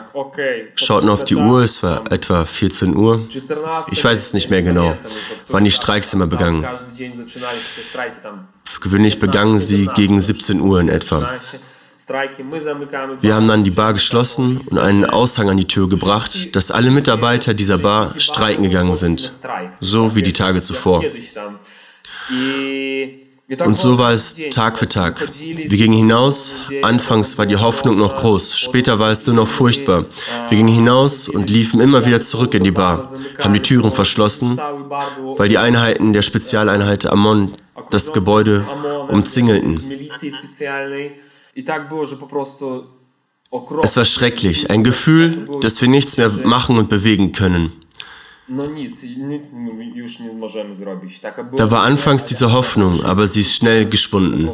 [0.75, 3.27] schauten auf die Uhr, es war etwa 14 Uhr.
[3.91, 4.99] Ich weiß es nicht mehr genau,
[5.49, 6.67] wann die Streiks immer begannen.
[8.83, 11.39] Gewöhnlich begannen sie gegen 17 Uhr in etwa.
[13.21, 16.91] Wir haben dann die Bar geschlossen und einen Aushang an die Tür gebracht, dass alle
[16.91, 19.33] Mitarbeiter dieser Bar streiken gegangen sind,
[19.81, 21.03] so wie die Tage zuvor.
[23.59, 25.29] Und so war es Tag für Tag.
[25.39, 26.53] Wir gingen hinaus.
[26.83, 28.59] Anfangs war die Hoffnung noch groß.
[28.59, 30.07] Später war es nur noch furchtbar.
[30.49, 34.59] Wir gingen hinaus und liefen immer wieder zurück in die Bar, haben die Türen verschlossen,
[35.37, 37.53] weil die Einheiten der Spezialeinheit Amon
[37.91, 38.67] das Gebäude
[39.09, 39.83] umzingelten.
[43.83, 47.73] Es war schrecklich, ein Gefühl, dass wir nichts mehr machen und bewegen können.
[51.57, 54.51] Da war anfangs diese Hoffnung, aber sie ist schnell geschwunden.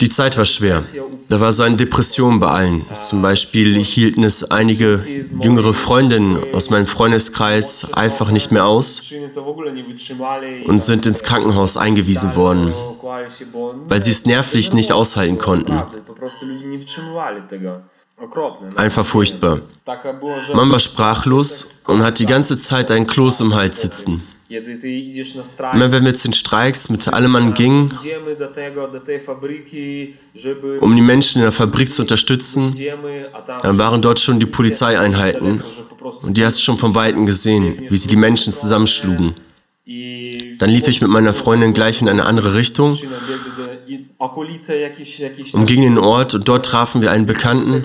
[0.00, 0.84] Die Zeit war schwer.
[1.28, 2.84] Da war so eine Depression bei allen.
[3.00, 5.04] Zum Beispiel hielten es einige
[5.40, 9.02] jüngere Freundinnen aus meinem Freundeskreis einfach nicht mehr aus
[10.66, 12.72] und sind ins Krankenhaus eingewiesen worden,
[13.88, 15.82] weil sie es nervlich nicht aushalten konnten.
[18.76, 19.60] Einfach furchtbar.
[20.54, 24.22] Man war sprachlos und hat die ganze Zeit ein Kloß im Hals sitzen.
[25.72, 27.96] Immer wenn wir zu den Streiks mit allem Mann gingen,
[30.80, 32.76] um die Menschen in der Fabrik zu unterstützen,
[33.62, 35.62] dann waren dort schon die Polizeieinheiten.
[36.22, 39.34] Und die hast du schon von Weitem gesehen, wie sie die Menschen zusammenschlugen.
[40.58, 42.98] Dann lief ich mit meiner Freundin gleich in eine andere Richtung,
[45.52, 47.84] umging den Ort und dort trafen wir einen Bekannten,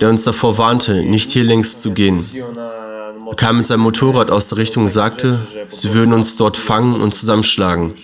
[0.00, 2.28] der uns davor warnte, nicht hier längs zu gehen.
[2.34, 7.00] Er kam mit seinem Motorrad aus der Richtung und sagte, sie würden uns dort fangen
[7.00, 7.94] und zusammenschlagen.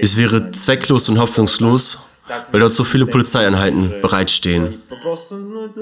[0.00, 1.98] Es wäre zwecklos und hoffnungslos,
[2.50, 4.82] weil dort so viele Polizeieinheiten bereitstehen.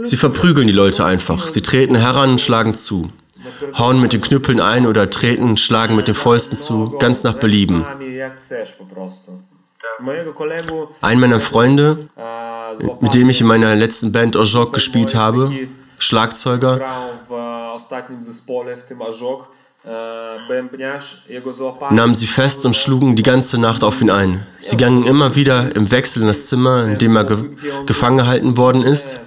[0.02, 1.48] Sie verprügeln die Leute einfach.
[1.48, 3.11] Sie treten heran und schlagen zu
[3.76, 7.85] hauen mit den Knüppeln ein oder treten, schlagen mit den Fäusten zu, ganz nach Belieben.
[11.01, 12.09] Ein meiner Freunde,
[13.01, 15.51] mit dem ich in meiner letzten Band Ojok gespielt habe,
[15.99, 16.81] Schlagzeuger,
[21.90, 24.47] nahmen sie fest und schlugen die ganze Nacht auf ihn ein.
[24.61, 27.51] Sie gingen immer wieder im Wechsel in das Zimmer, in dem er ge
[27.87, 29.18] gefangen gehalten worden ist.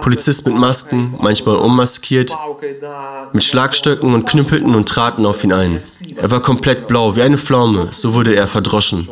[0.00, 2.34] Polizist mit Masken, manchmal unmaskiert,
[3.32, 5.82] mit Schlagstöcken und knüppelten und traten auf ihn ein.
[6.16, 9.08] Er war komplett blau, wie eine Pflaume, so wurde er verdroschen.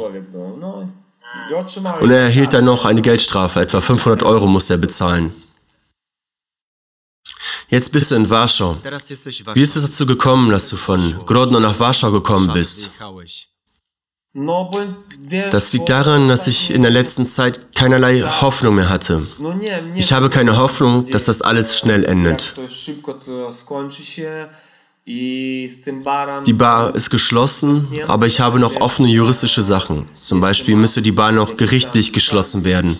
[2.01, 5.33] Und er erhielt dann noch eine Geldstrafe, etwa 500 Euro musste er bezahlen.
[7.69, 8.79] Jetzt bist du in Warschau.
[9.55, 12.91] Wie ist es dazu gekommen, dass du von Grodno nach Warschau gekommen bist?
[15.51, 19.27] Das liegt daran, dass ich in der letzten Zeit keinerlei Hoffnung mehr hatte.
[19.94, 22.55] Ich habe keine Hoffnung, dass das alles schnell endet.
[25.11, 30.07] Die Bar ist geschlossen, aber ich habe noch offene juristische Sachen.
[30.18, 32.98] Zum Beispiel müsste die Bar noch gerichtlich geschlossen werden.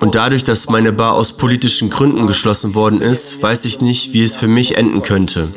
[0.00, 4.24] Und dadurch, dass meine Bar aus politischen Gründen geschlossen worden ist, weiß ich nicht, wie
[4.24, 5.52] es für mich enden könnte.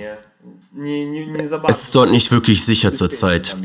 [1.68, 3.56] Es ist dort nicht wirklich sicher zurzeit.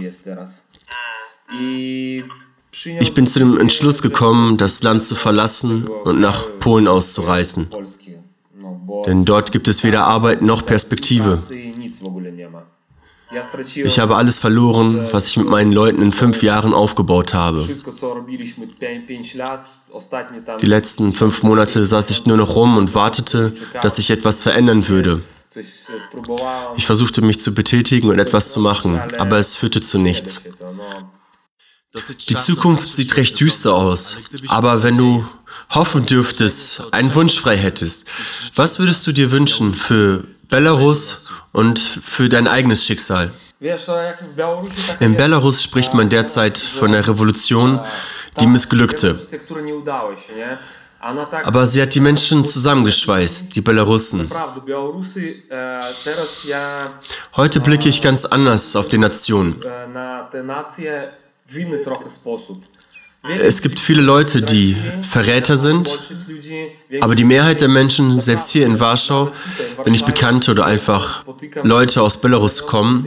[1.51, 7.69] Ich bin zu dem Entschluss gekommen, das Land zu verlassen und nach Polen auszureisen.
[9.07, 11.43] Denn dort gibt es weder Arbeit noch Perspektive.
[13.77, 17.67] Ich habe alles verloren, was ich mit meinen Leuten in fünf Jahren aufgebaut habe.
[20.61, 24.89] Die letzten fünf Monate saß ich nur noch rum und wartete, dass sich etwas verändern
[24.89, 25.23] würde.
[26.77, 30.43] Ich versuchte mich zu betätigen und etwas zu machen, aber es führte zu nichts.
[32.29, 34.17] Die Zukunft sieht recht düster aus,
[34.49, 35.29] aber wenn du
[35.69, 38.09] hoffen dürftest, einen Wunsch frei hättest,
[38.55, 43.33] was würdest du dir wünschen für Belarus und für dein eigenes Schicksal?
[45.01, 47.81] In Belarus spricht man derzeit von der Revolution,
[48.41, 49.21] die missglückte.
[51.03, 54.31] Aber sie hat die Menschen zusammengeschweißt, die Belarussen.
[57.37, 59.57] Heute blicke ich ganz anders auf die Nation.
[63.25, 64.77] Es gibt viele Leute, die
[65.09, 66.01] Verräter sind,
[67.01, 69.31] aber die Mehrheit der Menschen, selbst hier in Warschau,
[69.85, 71.25] wenn nicht Bekannte oder einfach
[71.63, 73.07] Leute aus Belarus kommen,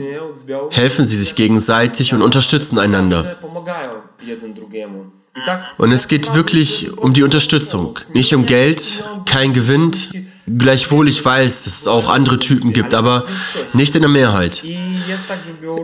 [0.70, 3.36] helfen sie sich gegenseitig und unterstützen einander.
[5.76, 9.92] Und es geht wirklich um die Unterstützung, nicht um Geld, kein Gewinn,
[10.46, 13.26] Gleichwohl ich weiß, dass es auch andere Typen gibt, aber
[13.72, 14.62] nicht in der Mehrheit.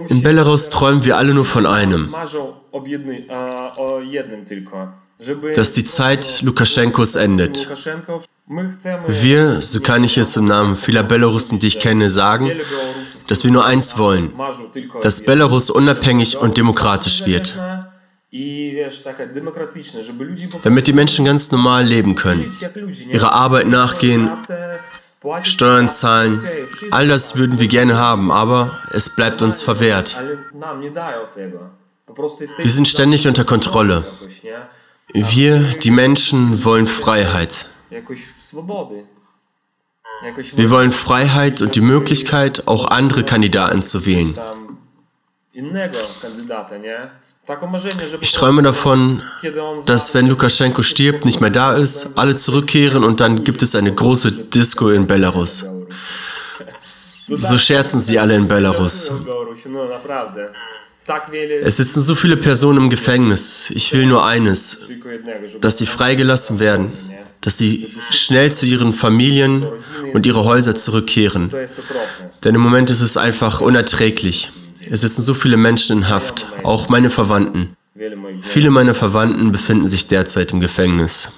[0.08, 2.14] In Belarus träumen wir alle nur von einem.
[5.54, 7.68] Dass die Zeit Lukaschenkos endet.
[9.08, 12.52] Wir, so kann ich es im Namen vieler Belarussen, die ich kenne, sagen,
[13.26, 14.32] dass wir nur eins wollen,
[15.00, 17.54] dass Belarus unabhängig und demokratisch wird
[20.62, 22.50] damit die Menschen ganz normal leben können,
[23.10, 24.30] ihrer Arbeit nachgehen,
[25.42, 26.42] Steuern zahlen.
[26.90, 30.16] All das würden wir gerne haben, aber es bleibt uns verwehrt.
[32.56, 34.04] Wir sind ständig unter Kontrolle.
[35.12, 37.68] Wir, die Menschen, wollen Freiheit.
[40.54, 44.38] Wir wollen Freiheit und die Möglichkeit, auch andere Kandidaten zu wählen.
[48.20, 49.22] Ich träume davon,
[49.84, 53.92] dass wenn Lukaschenko stirbt, nicht mehr da ist, alle zurückkehren und dann gibt es eine
[53.92, 55.68] große Disco in Belarus.
[57.28, 59.10] So scherzen sie alle in Belarus.
[61.62, 63.70] Es sitzen so viele Personen im Gefängnis.
[63.70, 64.86] Ich will nur eines,
[65.60, 66.92] dass sie freigelassen werden,
[67.40, 69.66] dass sie schnell zu ihren Familien
[70.14, 71.52] und ihre Häuser zurückkehren.
[72.44, 74.50] Denn im Moment ist es einfach unerträglich.
[74.88, 77.76] Es sitzen so viele Menschen in Haft, auch meine Verwandten.
[78.42, 81.30] Viele meiner Verwandten befinden sich derzeit im Gefängnis.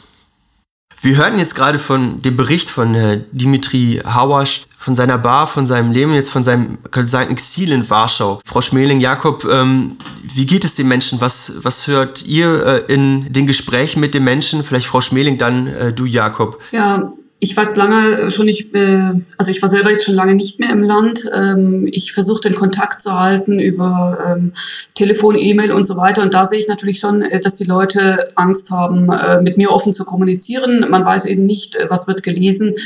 [1.01, 5.67] Wir hörten jetzt gerade von dem Bericht von äh, Dimitri Hawasch, von seiner Bar, von
[5.67, 8.41] seinem Leben, jetzt von seinem sagen, Exil in Warschau.
[8.47, 11.21] Frau Schmeling, Jakob, ähm, wie geht es den Menschen?
[11.21, 14.65] Was, was hört ihr äh, in den Gesprächen mit den Menschen?
[14.65, 16.59] Vielleicht Frau Schmeling, dann äh, du, Jakob.
[16.71, 17.13] Ja,
[17.45, 20.61] ich war jetzt lange schon nicht, äh, also ich war selber jetzt schon lange nicht
[20.61, 21.31] mehr im Land.
[21.35, 24.55] Ähm, ich versuche den Kontakt zu halten über ähm,
[24.95, 26.23] Telefon, E-Mail und so weiter.
[26.23, 29.71] Und da sehe ich natürlich schon, äh, dass die Leute Angst haben, äh, mit mir
[29.73, 30.87] offen zu kommunizieren.
[30.89, 32.77] Man weiß eben nicht, was wird gelesen,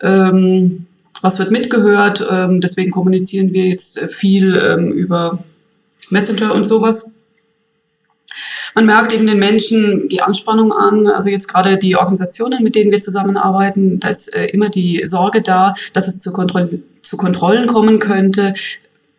[0.00, 0.86] ähm,
[1.20, 2.26] was wird mitgehört.
[2.64, 4.56] deswegen kommunizieren wir jetzt viel
[4.92, 5.38] über
[6.10, 7.11] Messenger und sowas.
[8.74, 11.06] Man merkt eben den Menschen die Anspannung an.
[11.06, 15.42] Also jetzt gerade die Organisationen, mit denen wir zusammenarbeiten, da ist äh, immer die Sorge
[15.42, 18.54] da, dass es zu, Kontroll zu Kontrollen kommen könnte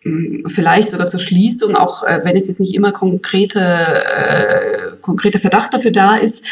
[0.01, 5.39] hm, vielleicht sogar zur Schließung, auch äh, wenn es jetzt nicht immer konkrete, äh, konkrete
[5.39, 6.45] Verdacht dafür da ist.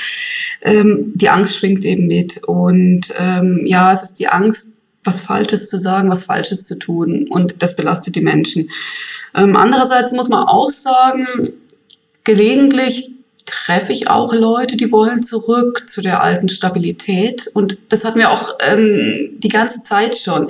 [0.62, 2.44] Ähm, die Angst schwingt eben mit.
[2.46, 7.28] Und ähm, ja, es ist die Angst, was Falsches zu sagen, was Falsches zu tun.
[7.30, 8.70] Und das belastet die Menschen.
[9.36, 11.26] Ähm, andererseits muss man auch sagen,
[12.24, 13.16] gelegentlich
[13.52, 17.48] treffe ich auch Leute, die wollen zurück zu der alten Stabilität.
[17.54, 20.48] Und das hatten wir auch ähm, die ganze Zeit schon.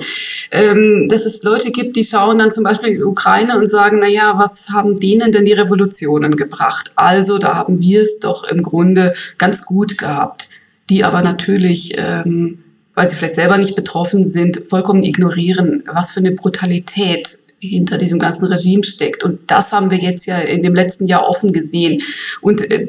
[0.50, 3.98] Ähm, dass es Leute gibt, die schauen dann zum Beispiel in die Ukraine und sagen,
[4.00, 6.92] na ja, was haben denen denn die Revolutionen gebracht?
[6.94, 10.48] Also da haben wir es doch im Grunde ganz gut gehabt.
[10.88, 12.62] Die aber natürlich, ähm,
[12.94, 18.18] weil sie vielleicht selber nicht betroffen sind, vollkommen ignorieren, was für eine Brutalität hinter diesem
[18.18, 19.22] ganzen Regime steckt.
[19.24, 22.02] Und das haben wir jetzt ja in dem letzten Jahr offen gesehen.
[22.40, 22.88] Und äh,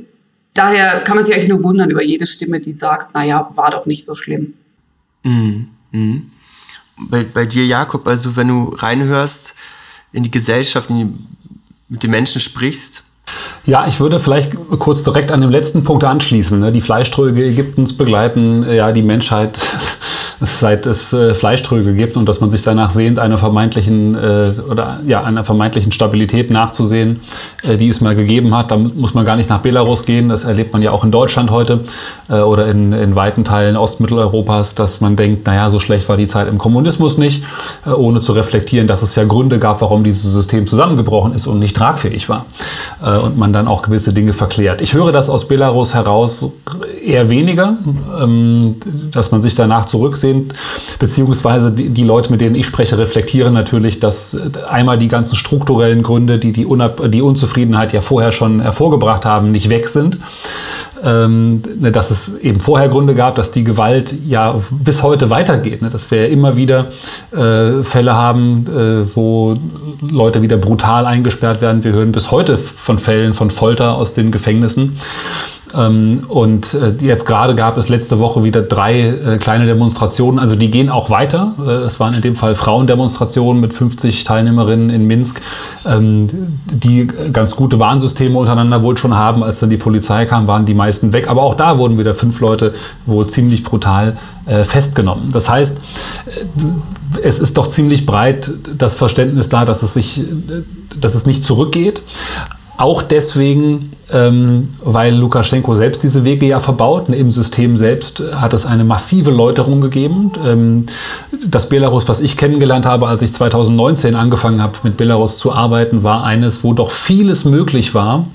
[0.53, 3.85] daher kann man sich eigentlich nur wundern über jede Stimme, die sagt, naja, war doch
[3.85, 4.53] nicht so schlimm.
[5.23, 5.69] Mhm.
[5.91, 6.31] Mhm.
[6.97, 9.53] Bei, bei dir, Jakob, also wenn du reinhörst
[10.11, 11.13] in die Gesellschaft, in die,
[11.89, 13.03] mit den Menschen sprichst,
[13.65, 16.59] ja, ich würde vielleicht kurz direkt an dem letzten Punkt anschließen.
[16.59, 16.71] Ne?
[16.71, 19.57] Die Fleischtröge Ägyptens begleiten ja die Menschheit
[20.45, 24.99] seit es äh, Fleischtröge gibt und dass man sich danach sehnt, einer vermeintlichen äh, oder
[25.05, 27.21] ja einer vermeintlichen Stabilität nachzusehen,
[27.63, 28.71] äh, die es mal gegeben hat.
[28.71, 30.29] Da muss man gar nicht nach Belarus gehen.
[30.29, 31.81] Das erlebt man ja auch in Deutschland heute
[32.29, 36.27] äh, oder in, in weiten Teilen Ostmitteleuropas, dass man denkt, naja, so schlecht war die
[36.27, 37.43] Zeit im Kommunismus nicht,
[37.85, 41.59] äh, ohne zu reflektieren, dass es ja Gründe gab, warum dieses System zusammengebrochen ist und
[41.59, 42.45] nicht tragfähig war
[43.03, 44.81] äh, und man dann auch gewisse Dinge verklärt.
[44.81, 46.51] Ich höre das aus Belarus heraus
[47.03, 47.77] eher weniger,
[48.21, 48.75] ähm,
[49.11, 50.53] dass man sich danach zurücksehen sind,
[50.99, 56.03] beziehungsweise die, die, Leute, mit denen ich spreche, reflektieren natürlich, dass einmal die ganzen strukturellen
[56.03, 60.17] Gründe, die die, Unab die Unzufriedenheit ja vorher schon hervorgebracht haben, nicht weg sind.
[61.03, 65.81] Ähm, ne, dass es eben vorher Gründe gab, dass die Gewalt ja bis heute weitergeht.
[65.81, 65.89] Ne?
[65.89, 66.87] Dass wir ja immer wieder
[67.31, 69.57] äh, Fälle haben, äh, wo
[70.01, 71.83] Leute wieder brutal eingesperrt werden.
[71.83, 74.97] Wir hören bis heute von Fällen von Folter aus den Gefängnissen.
[75.75, 80.39] Ähm, und äh, jetzt gerade gab es letzte Woche wieder drei äh, kleine Demonstrationen.
[80.39, 81.53] Also die gehen auch weiter.
[81.59, 85.41] Äh, es waren in dem Fall Frauendemonstrationen mit 50 Teilnehmerinnen in Minsk,
[85.85, 86.29] ähm,
[86.71, 89.43] die ganz gute Warnsysteme untereinander wohl schon haben.
[89.43, 91.27] Als dann die Polizei kam, waren die meisten weg.
[91.29, 92.73] Aber auch da wurden wieder fünf Leute
[93.05, 94.17] wohl ziemlich brutal
[94.65, 95.31] festgenommen.
[95.31, 95.79] Das heißt,
[97.23, 100.21] es ist doch ziemlich breit das Verständnis da, dass es sich,
[100.99, 102.01] dass es nicht zurückgeht.
[102.75, 107.07] Auch deswegen, ähm, weil Lukaschenko selbst diese Wege ja verbaut.
[107.09, 110.31] Im System selbst hat es eine massive Läuterung gegeben.
[110.43, 110.85] Ähm,
[111.47, 116.01] das Belarus, was ich kennengelernt habe, als ich 2019 angefangen habe, mit Belarus zu arbeiten,
[116.01, 118.25] war eines, wo doch vieles möglich war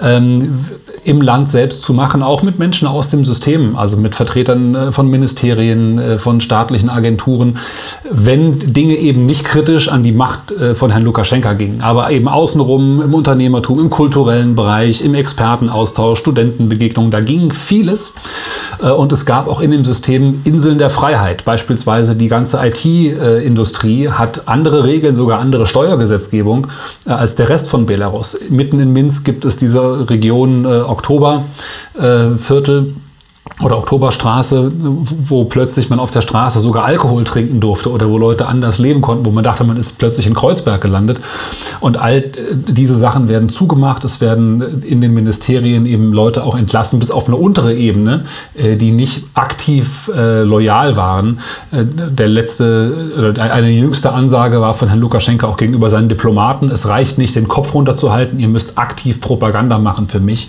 [0.00, 0.66] ähm,
[1.04, 4.92] im Land selbst zu machen, auch mit Menschen aus dem System, also mit Vertretern äh,
[4.92, 7.58] von Ministerien, äh, von staatlichen Agenturen,
[8.10, 12.28] wenn Dinge eben nicht kritisch an die Macht äh, von Herrn Lukaschenka gingen, aber eben
[12.28, 18.12] außenrum im Unternehmertum, im kulturellen Bereich, im Expertenaustausch, Studentenbegegnungen, da ging vieles.
[18.82, 21.44] Äh, und es gab auch in dem System Inseln der Freiheit.
[21.44, 26.68] Beispielsweise die ganze IT-Industrie hat andere Regeln, sogar andere Steuergesetzgebung
[27.06, 28.38] äh, als der Rest von Belarus.
[28.48, 32.94] Mitten in Minsk gibt es diese Region äh, Oktoberviertel
[33.62, 38.46] oder Oktoberstraße, wo plötzlich man auf der Straße sogar Alkohol trinken durfte oder wo Leute
[38.46, 41.18] anders leben konnten, wo man dachte, man ist plötzlich in Kreuzberg gelandet.
[41.80, 44.04] Und all äh, diese Sachen werden zugemacht.
[44.04, 48.76] Es werden in den Ministerien eben Leute auch entlassen, bis auf eine untere Ebene, äh,
[48.76, 51.40] die nicht aktiv äh, loyal waren.
[51.72, 57.18] Der letzte, eine jüngste Ansage war von Herrn Lukaschenka auch gegenüber seinen Diplomaten, es reicht
[57.18, 60.48] nicht, den Kopf runterzuhalten, ihr müsst aktiv Propaganda machen für mich.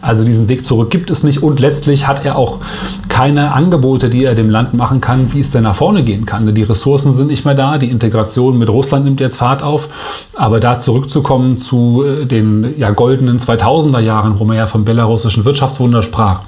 [0.00, 1.42] Also diesen Weg zurück gibt es nicht.
[1.42, 2.60] Und letztlich hat er auch auch
[3.08, 6.52] keine Angebote, die er dem Land machen kann, wie es denn nach vorne gehen kann.
[6.54, 9.88] Die Ressourcen sind nicht mehr da, die Integration mit Russland nimmt jetzt Fahrt auf.
[10.34, 15.44] Aber da zurückzukommen zu äh, den ja, goldenen 2000er Jahren, wo man ja vom belarussischen
[15.44, 16.40] Wirtschaftswunder sprach,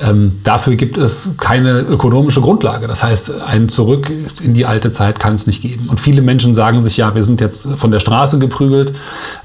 [0.00, 2.88] ähm, dafür gibt es keine ökonomische Grundlage.
[2.88, 4.10] Das heißt, ein Zurück
[4.42, 5.88] in die alte Zeit kann es nicht geben.
[5.88, 8.94] Und viele Menschen sagen sich, ja, wir sind jetzt von der Straße geprügelt.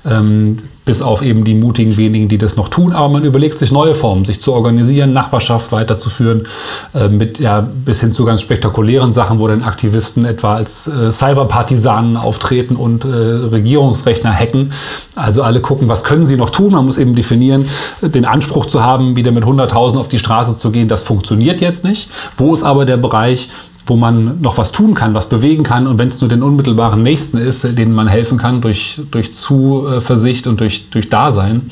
[0.05, 0.57] Ähm,
[0.89, 2.93] bis auf eben die mutigen wenigen, die das noch tun.
[2.93, 6.47] Aber man überlegt sich neue Formen, sich zu organisieren, Nachbarschaft weiterzuführen,
[6.95, 11.11] äh, mit ja bis hin zu ganz spektakulären Sachen, wo dann Aktivisten etwa als äh,
[11.11, 14.73] Cyberpartisanen auftreten und äh, Regierungsrechner hacken.
[15.15, 16.71] Also alle gucken, was können sie noch tun.
[16.71, 17.69] Man muss eben definieren,
[18.01, 20.87] den Anspruch zu haben, wieder mit 100.000 auf die Straße zu gehen.
[20.87, 22.09] Das funktioniert jetzt nicht.
[22.35, 23.51] Wo ist aber der Bereich,
[23.89, 27.01] wo man noch was tun kann, was bewegen kann und wenn es nur den unmittelbaren
[27.01, 31.71] Nächsten ist, denen man helfen kann durch, durch Zuversicht und durch, durch Dasein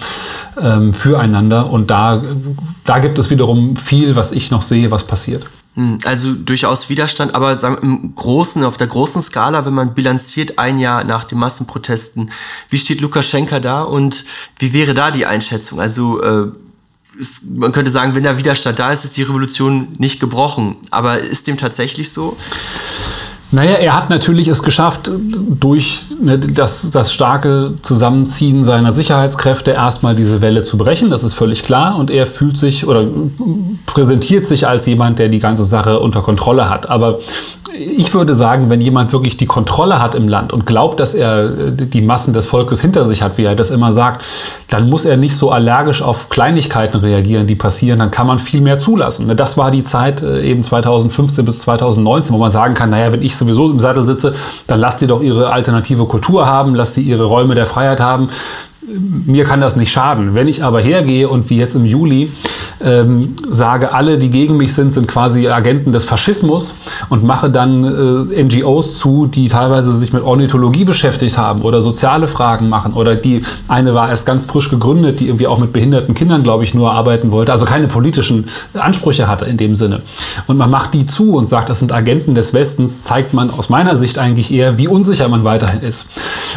[0.60, 1.70] ähm, füreinander.
[1.70, 2.24] Und da,
[2.86, 5.46] da gibt es wiederum viel, was ich noch sehe, was passiert.
[5.76, 10.80] Hm, also durchaus Widerstand, aber im großen, auf der großen Skala, wenn man bilanziert ein
[10.80, 12.32] Jahr nach den Massenprotesten,
[12.70, 14.26] wie steht Lukaschenka da und
[14.58, 15.80] wie wäre da die Einschätzung?
[15.80, 16.48] Also äh,
[17.18, 20.78] ist, man könnte sagen, wenn der Widerstand da ist, ist die Revolution nicht gebrochen.
[20.92, 22.38] Aber ist dem tatsächlich so?
[23.50, 30.16] Naja, er hat natürlich es geschafft, durch ne, das, das starke Zusammenziehen seiner Sicherheitskräfte erstmal
[30.16, 31.10] diese Welle zu brechen.
[31.10, 31.96] Das ist völlig klar.
[31.96, 33.06] Und er fühlt sich oder
[33.86, 36.90] präsentiert sich als jemand, der die ganze Sache unter Kontrolle hat.
[36.90, 37.20] Aber
[37.78, 41.72] ich würde sagen, wenn jemand wirklich die Kontrolle hat im Land und glaubt, dass er
[41.72, 44.24] die Massen des Volkes hinter sich hat, wie er das immer sagt,
[44.70, 48.00] dann muss er nicht so allergisch auf Kleinigkeiten reagieren, die passieren.
[48.00, 49.36] Dann kann man viel mehr zulassen.
[49.38, 53.22] Das war die Zeit äh, eben 2015 bis 2019, wo man sagen kann, naja, wenn
[53.22, 54.36] ich sowieso im Sattel sitze,
[54.68, 58.30] dann lasst ihr doch ihre alternative Kultur haben, lasst sie ihre Räume der Freiheit haben
[58.88, 60.34] mir kann das nicht schaden.
[60.34, 62.32] Wenn ich aber hergehe und wie jetzt im Juli
[62.84, 66.76] ähm, sage, alle, die gegen mich sind, sind quasi Agenten des Faschismus
[67.10, 67.84] und mache dann
[68.32, 73.16] äh, NGOs zu, die teilweise sich mit Ornithologie beschäftigt haben oder soziale Fragen machen oder
[73.16, 76.74] die eine war erst ganz frisch gegründet, die irgendwie auch mit behinderten Kindern, glaube ich,
[76.74, 80.02] nur arbeiten wollte, also keine politischen Ansprüche hatte in dem Sinne.
[80.48, 83.70] Und man macht die zu und sagt, das sind Agenten des Westens, zeigt man aus
[83.70, 86.08] meiner Sicht eigentlich eher, wie unsicher man weiterhin ist.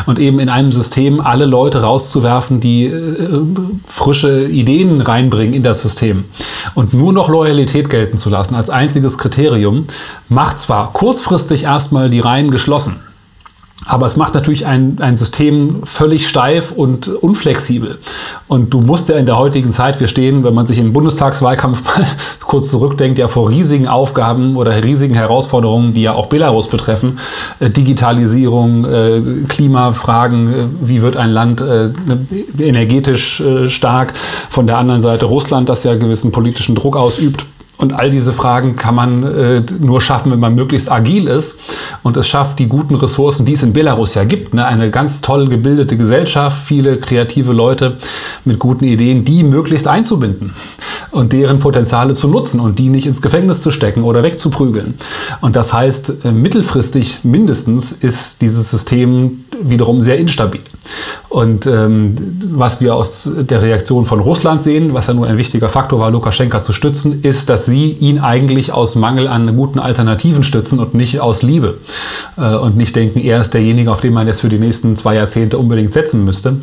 [0.07, 1.83] Und eben in einem System alle Leute
[2.21, 3.43] rauszuwerfen, die äh,
[3.87, 6.25] frische Ideen reinbringen in das System.
[6.75, 9.87] Und nur noch Loyalität gelten zu lassen als einziges Kriterium,
[10.29, 13.01] macht zwar kurzfristig erstmal die Reihen geschlossen.
[13.91, 17.99] Aber es macht natürlich ein, ein System völlig steif und unflexibel.
[18.47, 20.93] Und du musst ja in der heutigen Zeit, wir stehen, wenn man sich in den
[20.93, 22.07] Bundestagswahlkampf mal
[22.41, 27.19] kurz zurückdenkt, ja vor riesigen Aufgaben oder riesigen Herausforderungen, die ja auch Belarus betreffen.
[27.59, 31.61] Äh, Digitalisierung, äh, Klimafragen, äh, wie wird ein Land
[32.59, 34.15] energetisch stark.
[34.51, 37.45] Von der anderen Seite Russland, das ja gewissen politischen Druck ausübt.
[37.81, 41.59] Und all diese Fragen kann man äh, nur schaffen, wenn man möglichst agil ist
[42.03, 45.23] und es schafft, die guten Ressourcen, die es in Belarus ja gibt, ne, eine ganz
[45.23, 47.97] toll gebildete Gesellschaft, viele kreative Leute
[48.45, 50.53] mit guten Ideen, die möglichst einzubinden
[51.11, 54.95] und deren Potenziale zu nutzen und die nicht ins Gefängnis zu stecken oder wegzuprügeln.
[55.41, 60.61] Und das heißt, äh, mittelfristig mindestens ist dieses System wiederum sehr instabil.
[61.29, 62.15] Und ähm,
[62.53, 66.11] was wir aus der Reaktion von Russland sehen, was ja nun ein wichtiger Faktor war,
[66.11, 70.93] Lukaschenka zu stützen, ist, dass sie ihn eigentlich aus Mangel an guten Alternativen stützen und
[70.93, 71.79] nicht aus Liebe.
[72.37, 75.15] Äh, und nicht denken, er ist derjenige, auf den man jetzt für die nächsten zwei
[75.15, 76.57] Jahrzehnte unbedingt setzen müsste.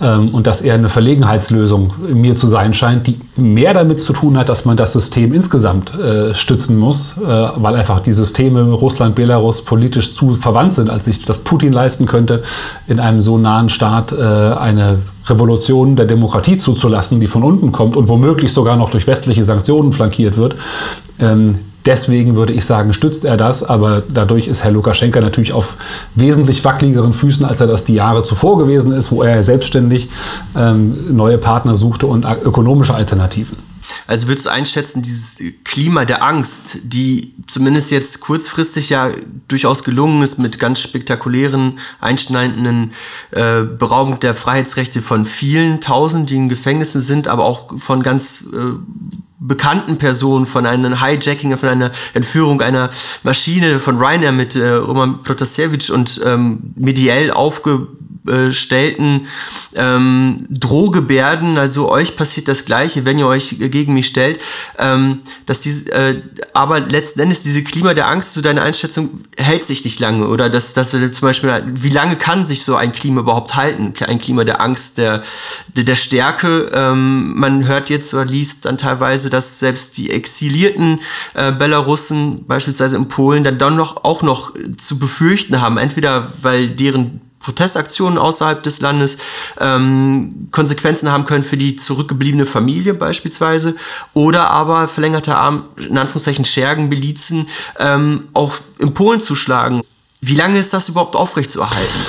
[0.00, 4.38] Ähm, und dass er eine Verlegenheitslösung mir zu sein scheint, die mehr damit zu tun
[4.38, 9.14] hat, dass man das System insgesamt äh, stützen muss, äh, weil einfach die Systeme Russland,
[9.14, 12.42] Belarus politisch zu verwandt sind, als sich das Putin leisten könnte,
[12.86, 14.98] in einem so nahen Staat eine
[15.28, 19.92] Revolution der Demokratie zuzulassen, die von unten kommt und womöglich sogar noch durch westliche Sanktionen
[19.92, 20.56] flankiert wird.
[21.18, 25.76] Ähm, deswegen würde ich sagen, stützt er das, aber dadurch ist Herr Lukaschenka natürlich auf
[26.14, 30.08] wesentlich wackeligeren Füßen, als er das die Jahre zuvor gewesen ist, wo er selbstständig
[30.56, 33.67] ähm, neue Partner suchte und ökonomische Alternativen.
[34.06, 39.10] Also würdest du einschätzen, dieses Klima der Angst, die zumindest jetzt kurzfristig ja
[39.48, 42.92] durchaus gelungen ist mit ganz spektakulären, einschneidenden
[43.30, 48.46] äh, Beraubung der Freiheitsrechte von vielen Tausend, die in Gefängnissen sind, aber auch von ganz
[48.52, 48.74] äh,
[49.40, 52.90] bekannten Personen, von einem Hijacking, von einer Entführung einer
[53.22, 57.86] Maschine von Ryanair mit äh, Roman Protasevich und ähm, mediell aufge
[58.52, 59.26] stellten
[59.74, 64.40] ähm, Drohgebärden, also euch passiert das Gleiche, wenn ihr euch gegen mich stellt,
[64.78, 66.22] ähm, dass diese, äh,
[66.52, 70.50] aber letzten Endes diese Klima der Angst, so deine Einschätzung, hält sich nicht lange oder
[70.50, 73.94] dass, dass wir zum Beispiel, wie lange kann sich so ein Klima überhaupt halten?
[74.04, 75.22] Ein Klima der Angst, der,
[75.76, 76.70] der, der Stärke.
[76.72, 81.00] Ähm, man hört jetzt oder liest dann teilweise, dass selbst die exilierten
[81.34, 86.68] äh, Belarussen, beispielsweise in Polen, dann, dann noch, auch noch zu befürchten haben, entweder weil
[86.68, 89.18] deren Protestaktionen außerhalb des Landes
[89.60, 93.76] ähm, Konsequenzen haben können für die zurückgebliebene Familie beispielsweise
[94.14, 99.82] oder aber verlängerte Arm, in Anführungszeichen Schergen, Milizen ähm, auch in Polen zu schlagen.
[100.20, 102.00] Wie lange ist das überhaupt aufrechtzuerhalten?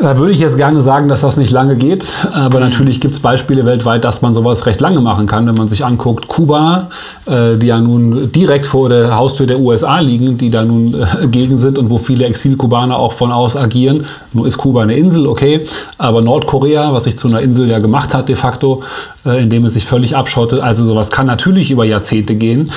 [0.00, 2.04] Da würde ich jetzt gerne sagen, dass das nicht lange geht.
[2.32, 2.66] Aber mhm.
[2.66, 5.46] natürlich gibt es Beispiele weltweit, dass man sowas recht lange machen kann.
[5.46, 6.90] Wenn man sich anguckt, Kuba,
[7.26, 11.26] äh, die ja nun direkt vor der Haustür der USA liegen, die da nun äh,
[11.28, 14.06] gegen sind und wo viele Exilkubaner auch von aus agieren.
[14.32, 15.64] Nur ist Kuba eine Insel, okay.
[15.98, 18.82] Aber Nordkorea, was sich zu einer Insel ja gemacht hat de facto,
[19.26, 20.60] äh, indem es sich völlig abschottet.
[20.60, 22.70] Also sowas kann natürlich über Jahrzehnte gehen.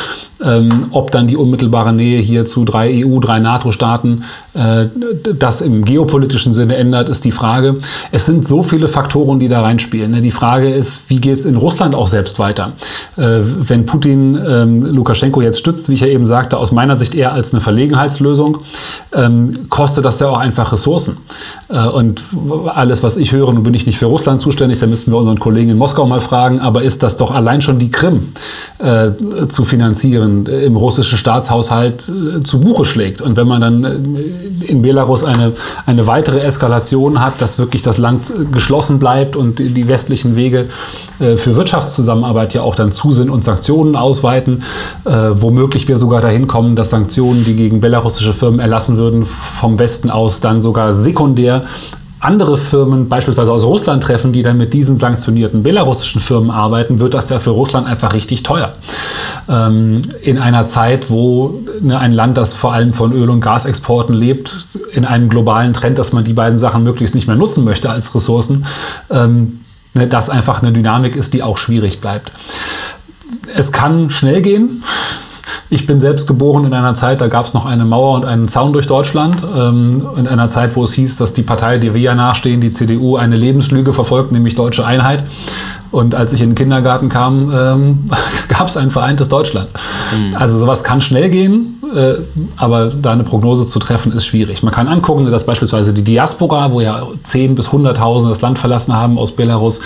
[0.44, 4.86] Ähm, ob dann die unmittelbare Nähe hier zu drei EU, drei NATO-Staaten äh,
[5.34, 7.78] das im geopolitischen Sinne ändert, ist die Frage.
[8.12, 10.12] Es sind so viele Faktoren, die da reinspielen.
[10.12, 10.22] Ne?
[10.22, 12.74] Die Frage ist, wie geht es in Russland auch selbst weiter?
[13.16, 17.16] Äh, wenn Putin ähm, Lukaschenko jetzt stützt, wie ich ja eben sagte, aus meiner Sicht
[17.16, 18.60] eher als eine Verlegenheitslösung,
[19.14, 21.18] ähm, kostet das ja auch einfach Ressourcen.
[21.70, 22.24] Äh, und
[22.74, 25.40] alles, was ich höre, nun bin ich nicht für Russland zuständig, da müssten wir unseren
[25.40, 28.30] Kollegen in Moskau mal fragen, aber ist das doch allein schon die Krim
[28.80, 29.12] äh,
[29.48, 30.46] zu finanzieren?
[30.46, 33.22] Im russischen Staatshaushalt äh, zu Buche schlägt.
[33.22, 35.54] Und wenn man dann äh, in Belarus eine,
[35.86, 40.68] eine weitere Eskalation hat, dass wirklich das Land geschlossen bleibt und die westlichen Wege
[41.20, 44.64] äh, für Wirtschaftszusammenarbeit ja auch dann zu sind und Sanktionen ausweiten,
[45.04, 50.10] womöglich wir sogar dahin kommen, dass Sanktionen, die gegen belarussische Firmen erlassen würden, vom Westen
[50.10, 51.57] aus dann sogar sekundär
[52.20, 57.14] andere Firmen beispielsweise aus Russland treffen, die dann mit diesen sanktionierten belarussischen Firmen arbeiten, wird
[57.14, 58.74] das ja für Russland einfach richtig teuer.
[59.48, 64.16] Ähm, in einer Zeit, wo ne, ein Land, das vor allem von Öl- und Gasexporten
[64.16, 67.90] lebt, in einem globalen Trend, dass man die beiden Sachen möglichst nicht mehr nutzen möchte
[67.90, 68.66] als Ressourcen,
[69.12, 69.60] ähm,
[69.94, 72.32] ne, das einfach eine Dynamik ist, die auch schwierig bleibt.
[73.56, 74.84] Es kann schnell gehen.
[75.70, 78.48] Ich bin selbst geboren in einer Zeit, da gab es noch eine Mauer und einen
[78.48, 79.38] Zaun durch Deutschland.
[79.56, 82.72] Ähm, in einer Zeit, wo es hieß, dass die Partei, der wir ja nachstehen, die
[82.72, 85.26] CDU, eine Lebenslüge verfolgt, nämlich deutsche Einheit.
[85.92, 88.06] Und als ich in den Kindergarten kam, ähm,
[88.48, 89.70] gab es ein vereintes Deutschland.
[90.18, 90.36] Mhm.
[90.36, 92.20] Also sowas kann schnell gehen, äh,
[92.56, 94.64] aber da eine Prognose zu treffen, ist schwierig.
[94.64, 98.94] Man kann angucken, dass beispielsweise die Diaspora, wo ja 10 bis 100.000 das Land verlassen
[98.94, 99.80] haben aus Belarus,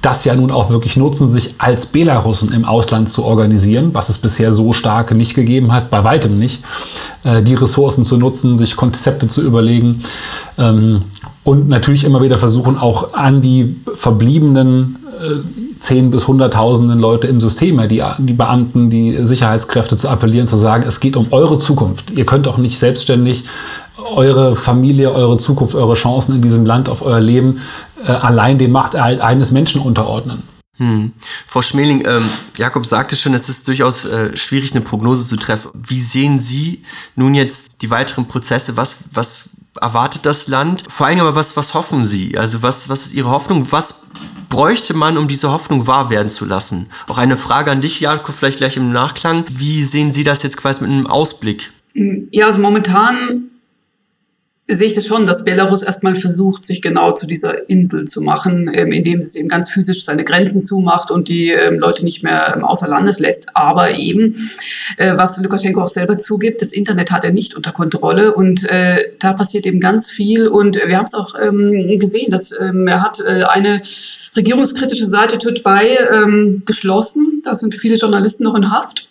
[0.00, 4.18] das ja nun auch wirklich nutzen, sich als Belarusen im Ausland zu organisieren, was es
[4.18, 6.62] bisher so stark nicht gegeben hat, bei weitem nicht.
[7.24, 10.02] Äh, die Ressourcen zu nutzen, sich Konzepte zu überlegen.
[10.58, 11.02] Ähm,
[11.44, 17.40] und natürlich immer wieder versuchen, auch an die verbliebenen äh, 10 bis 100.000 Leute im
[17.40, 22.10] System, die, die Beamten, die Sicherheitskräfte zu appellieren, zu sagen, es geht um eure Zukunft.
[22.10, 23.44] Ihr könnt auch nicht selbstständig
[24.14, 27.60] eure Familie, eure Zukunft, eure Chancen in diesem Land auf euer Leben
[28.04, 30.42] äh, allein dem Macht eines Menschen unterordnen.
[30.78, 31.12] Hm.
[31.46, 35.70] Frau Schmeling, ähm, Jakob sagte schon, es ist durchaus äh, schwierig, eine Prognose zu treffen.
[35.74, 36.82] Wie sehen Sie
[37.14, 38.76] nun jetzt die weiteren Prozesse?
[38.76, 40.84] Was, was erwartet das Land?
[40.88, 42.36] Vor allem aber, was, was hoffen Sie?
[42.36, 43.68] Also was, was ist Ihre Hoffnung?
[43.70, 44.08] Was
[44.48, 46.90] bräuchte man, um diese Hoffnung wahr werden zu lassen?
[47.08, 49.44] Auch eine Frage an dich, Jakob, vielleicht gleich im Nachklang.
[49.48, 51.72] Wie sehen Sie das jetzt quasi mit einem Ausblick?
[51.94, 53.50] Ja, also momentan
[54.68, 58.70] sehe ich das schon, dass Belarus erstmal versucht, sich genau zu dieser Insel zu machen,
[58.72, 62.54] ähm, indem es eben ganz physisch seine Grenzen zumacht und die ähm, Leute nicht mehr
[62.56, 63.56] ähm, außer Landes lässt.
[63.56, 64.36] Aber eben,
[64.98, 69.12] äh, was Lukaschenko auch selber zugibt, das Internet hat er nicht unter Kontrolle und äh,
[69.18, 70.46] da passiert eben ganz viel.
[70.46, 73.82] Und wir haben es auch gesehen, dass er hat äh, eine
[74.36, 75.38] regierungskritische Seite
[76.12, 77.42] ähm, geschlossen.
[77.44, 79.08] Da sind viele Journalisten noch in Haft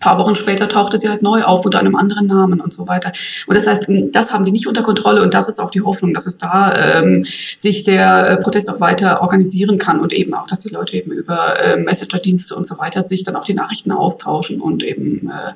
[0.00, 3.12] paar Wochen später tauchte sie halt neu auf unter einem anderen Namen und so weiter.
[3.46, 6.14] Und das heißt, das haben die nicht unter Kontrolle und das ist auch die Hoffnung,
[6.14, 7.24] dass es da ähm,
[7.56, 11.12] sich der äh, Protest auch weiter organisieren kann und eben auch, dass die Leute eben
[11.12, 15.52] über äh, Messenger-Dienste und so weiter sich dann auch die Nachrichten austauschen und eben äh,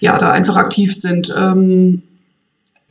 [0.00, 1.34] ja da einfach aktiv sind.
[1.36, 2.02] Ähm,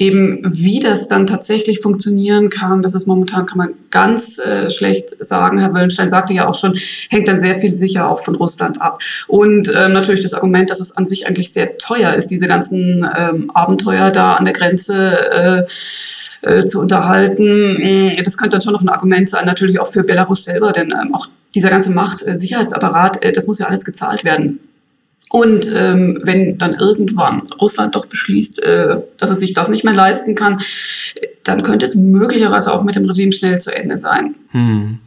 [0.02, 5.24] eben wie das dann tatsächlich funktionieren kann, das ist momentan, kann man ganz äh, schlecht
[5.24, 5.60] sagen.
[5.60, 6.76] Herr Wöllenstein sagte ja auch schon,
[7.10, 9.00] hängt dann sehr viel sicher auch von Russland ab.
[9.28, 13.08] Und ähm, natürlich das Argument, dass es an sich eigentlich sehr teuer ist, diese ganzen
[13.16, 15.68] ähm, Abenteuer da an der Grenze
[16.42, 17.74] äh, äh, zu unterhalten.
[17.74, 20.92] Mm, das könnte dann schon noch ein Argument sein, natürlich auch für Belarus selber, denn
[21.00, 24.60] ähm, auch dieser ganze Macht-Sicherheitsapparat, äh, das muss ja alles gezahlt werden.
[25.32, 29.94] Und ähm, wenn dann irgendwann Russland doch beschließt, äh, dass es sich das nicht mehr
[29.94, 30.60] leisten kann,
[31.44, 34.36] dann könnte es möglicherweise auch mit dem Regime schnell zu Ende sein.
[34.52, 35.00] Hm.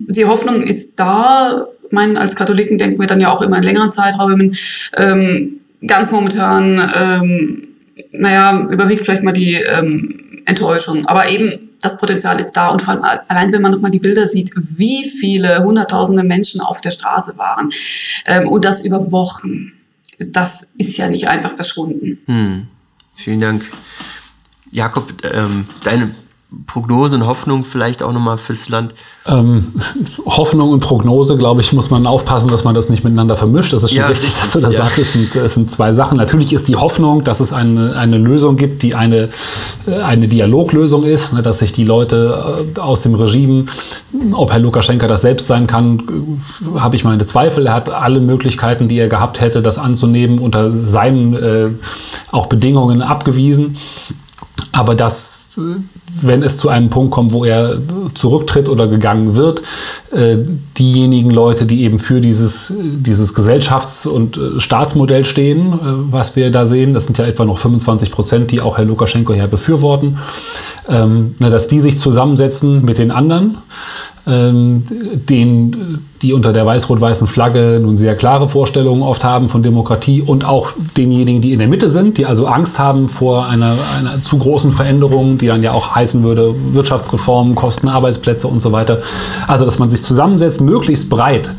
[0.00, 1.68] Die Hoffnung ist da.
[1.84, 4.56] Ich meine, als Katholiken denken wir dann ja auch immer in längeren Zeiträumen.
[4.96, 7.68] Ähm, ganz momentan, ähm,
[8.10, 11.06] naja, überwiegt vielleicht mal die ähm, Enttäuschung.
[11.06, 14.26] Aber eben das Potenzial ist da und vor allem allein, wenn man nochmal die Bilder
[14.26, 17.70] sieht, wie viele hunderttausende Menschen auf der Straße waren
[18.26, 19.72] ähm, und das über Wochen,
[20.32, 22.18] das ist ja nicht einfach verschwunden.
[22.26, 22.66] Hm.
[23.16, 23.64] Vielen Dank.
[24.70, 26.14] Jakob, ähm, deine
[26.66, 28.94] Prognose und Hoffnung vielleicht auch nochmal fürs Land?
[29.26, 29.72] Ähm,
[30.24, 33.72] Hoffnung und Prognose, glaube ich, muss man aufpassen, dass man das nicht miteinander vermischt.
[33.72, 34.82] Das ist schon ja, richtig, dass du das ja.
[34.82, 34.98] sagst.
[34.98, 36.16] Es sind, es sind zwei Sachen.
[36.16, 39.30] Natürlich ist die Hoffnung, dass es eine, eine Lösung gibt, die eine,
[39.88, 43.66] äh, eine Dialoglösung ist, ne, dass sich die Leute äh, aus dem Regime,
[44.32, 47.66] ob Herr Lukaschenka das selbst sein kann, äh, habe ich meine Zweifel.
[47.66, 51.70] Er hat alle Möglichkeiten, die er gehabt hätte, das anzunehmen, unter seinen äh,
[52.30, 53.76] auch Bedingungen abgewiesen.
[54.70, 55.58] Aber das
[56.22, 57.78] wenn es zu einem Punkt kommt, wo er
[58.14, 59.62] zurücktritt oder gegangen wird,
[60.12, 60.38] äh,
[60.78, 65.76] diejenigen Leute, die eben für dieses, dieses Gesellschafts- und äh, Staatsmodell stehen, äh,
[66.10, 69.32] was wir da sehen, das sind ja etwa noch 25 Prozent, die auch Herr Lukaschenko
[69.34, 70.18] ja befürworten,
[70.88, 73.58] ähm, dass die sich zusammensetzen mit den anderen
[74.26, 80.44] den, die unter der weiß-rot-weißen Flagge nun sehr klare Vorstellungen oft haben von Demokratie und
[80.44, 84.38] auch denjenigen, die in der Mitte sind, die also Angst haben vor einer, einer zu
[84.38, 89.00] großen Veränderung, die dann ja auch heißen würde, Wirtschaftsreformen, Kosten, Arbeitsplätze und so weiter.
[89.46, 91.52] Also, dass man sich zusammensetzt, möglichst breit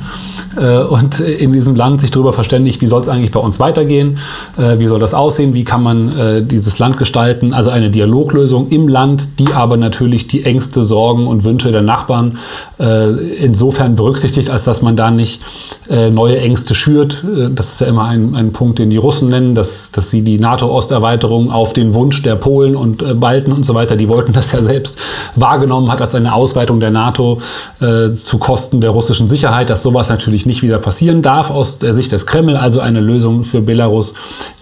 [0.58, 4.18] äh, und in diesem Land sich darüber verständigt, wie soll es eigentlich bei uns weitergehen,
[4.58, 7.54] äh, wie soll das aussehen, wie kann man äh, dieses Land gestalten.
[7.54, 12.40] Also eine Dialoglösung im Land, die aber natürlich die Ängste, Sorgen und Wünsche der Nachbarn
[12.78, 15.42] insofern berücksichtigt, als dass man da nicht
[15.90, 17.24] neue Ängste schürt.
[17.50, 20.38] Das ist ja immer ein, ein Punkt, den die Russen nennen, dass, dass sie die
[20.38, 24.62] NATO-Osterweiterung auf den Wunsch der Polen und Balten und so weiter, die wollten das ja
[24.62, 25.00] selbst
[25.36, 27.42] wahrgenommen hat als eine Ausweitung der NATO
[27.80, 31.94] äh, zu Kosten der russischen Sicherheit, dass sowas natürlich nicht wieder passieren darf aus der
[31.94, 34.14] Sicht des Kreml, also eine Lösung für Belarus,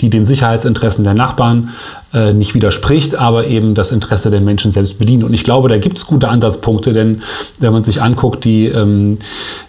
[0.02, 1.74] die den Sicherheitsinteressen der Nachbarn
[2.16, 5.24] äh, nicht widerspricht, aber eben das Interesse der Menschen selbst bedient.
[5.24, 7.22] Und ich glaube, da gibt es gute Ansatzpunkte, denn
[7.60, 9.18] wenn man sich anguckt, die ähm,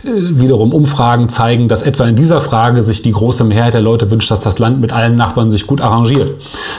[0.05, 4.11] äh, wiederum Umfragen zeigen, dass etwa in dieser Frage sich die große Mehrheit der Leute
[4.11, 6.31] wünscht, dass das Land mit allen Nachbarn sich gut arrangiert.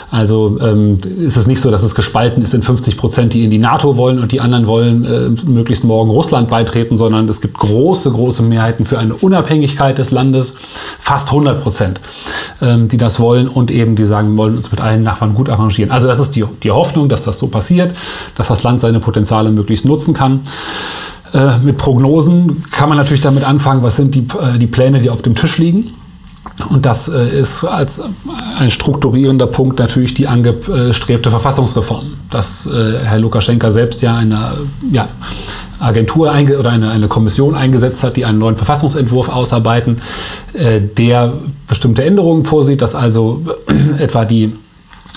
[0.09, 3.51] Also ähm, ist es nicht so, dass es gespalten ist in 50 Prozent, die in
[3.51, 7.57] die NATO wollen und die anderen wollen äh, möglichst morgen Russland beitreten, sondern es gibt
[7.57, 10.55] große, große Mehrheiten für eine Unabhängigkeit des Landes,
[10.99, 11.99] fast 100 Prozent,
[12.61, 15.67] ähm, die das wollen und eben die sagen, wollen uns mit allen Nachbarn gut arrangieren
[15.67, 15.91] arrangieren.
[15.91, 17.95] Also das ist die, die Hoffnung, dass das so passiert,
[18.35, 20.41] dass das Land seine Potenziale möglichst nutzen kann.
[21.33, 25.09] Äh, mit Prognosen kann man natürlich damit anfangen, was sind die, äh, die Pläne, die
[25.09, 25.93] auf dem Tisch liegen.
[26.69, 28.01] Und das äh, ist als
[28.57, 34.53] ein strukturierender Punkt natürlich die angestrebte Verfassungsreform, dass äh, Herr Lukaschenka selbst ja eine
[34.91, 35.07] ja,
[35.79, 40.01] Agentur oder eine, eine Kommission eingesetzt hat, die einen neuen Verfassungsentwurf ausarbeiten,
[40.53, 41.33] äh, der
[41.67, 43.41] bestimmte Änderungen vorsieht, dass also
[43.99, 44.55] etwa die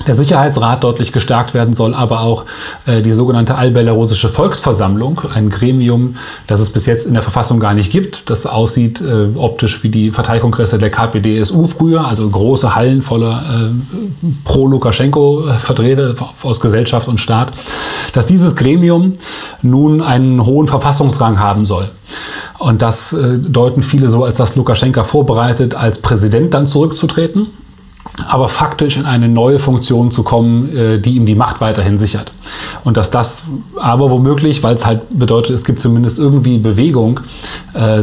[0.07, 2.45] der Sicherheitsrat deutlich gestärkt werden soll, aber auch
[2.87, 7.75] äh, die sogenannte allbelarusische Volksversammlung, ein Gremium, das es bis jetzt in der Verfassung gar
[7.75, 13.03] nicht gibt, das aussieht äh, optisch wie die Parteikongresse der KPDSU früher, also große Hallen
[13.03, 17.53] voller äh, Pro-Lukaschenko-Vertreter aus Gesellschaft und Staat,
[18.13, 19.15] dass dieses Gremium
[19.63, 21.91] nun einen hohen Verfassungsrang haben soll.
[22.59, 27.49] Und das äh, deuten viele so, als dass Lukaschenka vorbereitet, als Präsident dann zurückzutreten
[28.29, 32.33] aber faktisch in eine neue Funktion zu kommen, äh, die ihm die Macht weiterhin sichert.
[32.85, 33.43] Und dass das
[33.77, 37.21] aber womöglich, weil es halt bedeutet, es gibt zumindest irgendwie Bewegung,
[37.75, 38.03] äh,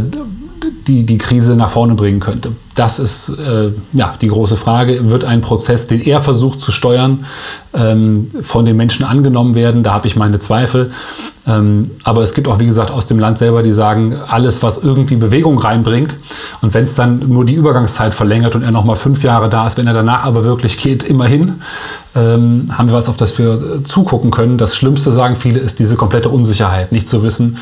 [0.87, 2.53] die die Krise nach vorne bringen könnte.
[2.75, 5.09] Das ist äh, ja, die große Frage.
[5.09, 7.25] Wird ein Prozess, den er versucht zu steuern,
[7.73, 9.83] ähm, von den Menschen angenommen werden?
[9.83, 10.91] Da habe ich meine Zweifel.
[11.47, 14.83] Ähm, aber es gibt auch, wie gesagt, aus dem Land selber, die sagen, alles, was
[14.83, 16.15] irgendwie Bewegung reinbringt
[16.61, 19.77] und wenn es dann nur die Übergangszeit verlängert und er nochmal fünf Jahre da ist,
[19.77, 21.61] wenn er danach aber wirklich geht, immerhin,
[22.15, 24.57] ähm, haben wir was, auf das wir zugucken können.
[24.57, 27.57] Das Schlimmste, sagen viele, ist diese komplette Unsicherheit, nicht zu wissen,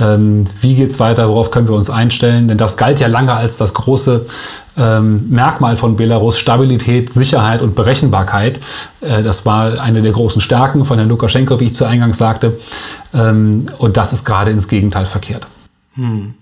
[0.00, 2.48] ähm, wie geht es weiter, worauf können wir uns einstellen.
[2.48, 4.26] Denn das galt ja lange als das große
[4.76, 8.60] ähm, Merkmal von Belarus, Stabilität, Sicherheit und Berechenbarkeit.
[9.00, 12.58] Äh, das war eine der großen Stärken von Herrn Lukaschenko, wie ich zu Eingangs sagte.
[13.12, 15.46] Ähm, und das ist gerade ins Gegenteil verkehrt.
[15.94, 16.34] Hm.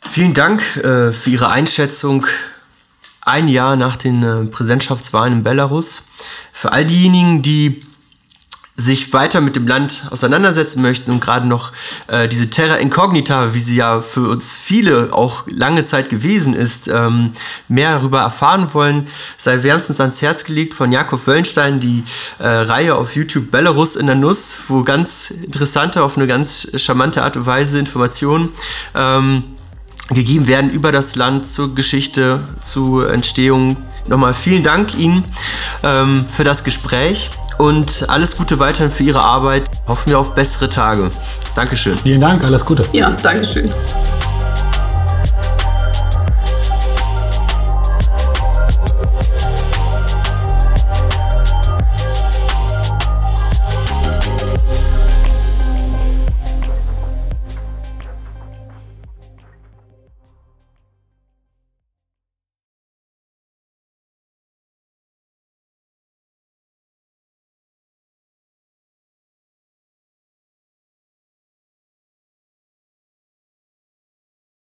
[0.00, 2.26] Vielen Dank äh, für Ihre Einschätzung
[3.20, 6.06] ein Jahr nach den äh, Präsidentschaftswahlen in Belarus.
[6.52, 7.80] Für all diejenigen, die
[8.76, 11.72] sich weiter mit dem Land auseinandersetzen möchten und gerade noch
[12.08, 16.86] äh, diese Terra Incognita, wie sie ja für uns viele auch lange Zeit gewesen ist,
[16.86, 17.32] ähm,
[17.68, 19.08] mehr darüber erfahren wollen,
[19.38, 22.04] sei wärmstens ans Herz gelegt von Jakob Wöllenstein die
[22.38, 27.22] äh, Reihe auf YouTube Belarus in der Nuss, wo ganz interessante, auf eine ganz charmante
[27.22, 28.50] Art und Weise Informationen
[28.94, 29.44] ähm,
[30.10, 33.78] gegeben werden über das Land, zur Geschichte, zur Entstehung.
[34.06, 35.24] Nochmal vielen Dank Ihnen
[35.82, 39.70] ähm, für das Gespräch und alles Gute weiterhin für Ihre Arbeit.
[39.86, 41.10] Hoffen wir auf bessere Tage.
[41.54, 41.98] Dankeschön.
[41.98, 42.84] Vielen Dank, alles Gute.
[42.92, 43.70] Ja, Dankeschön.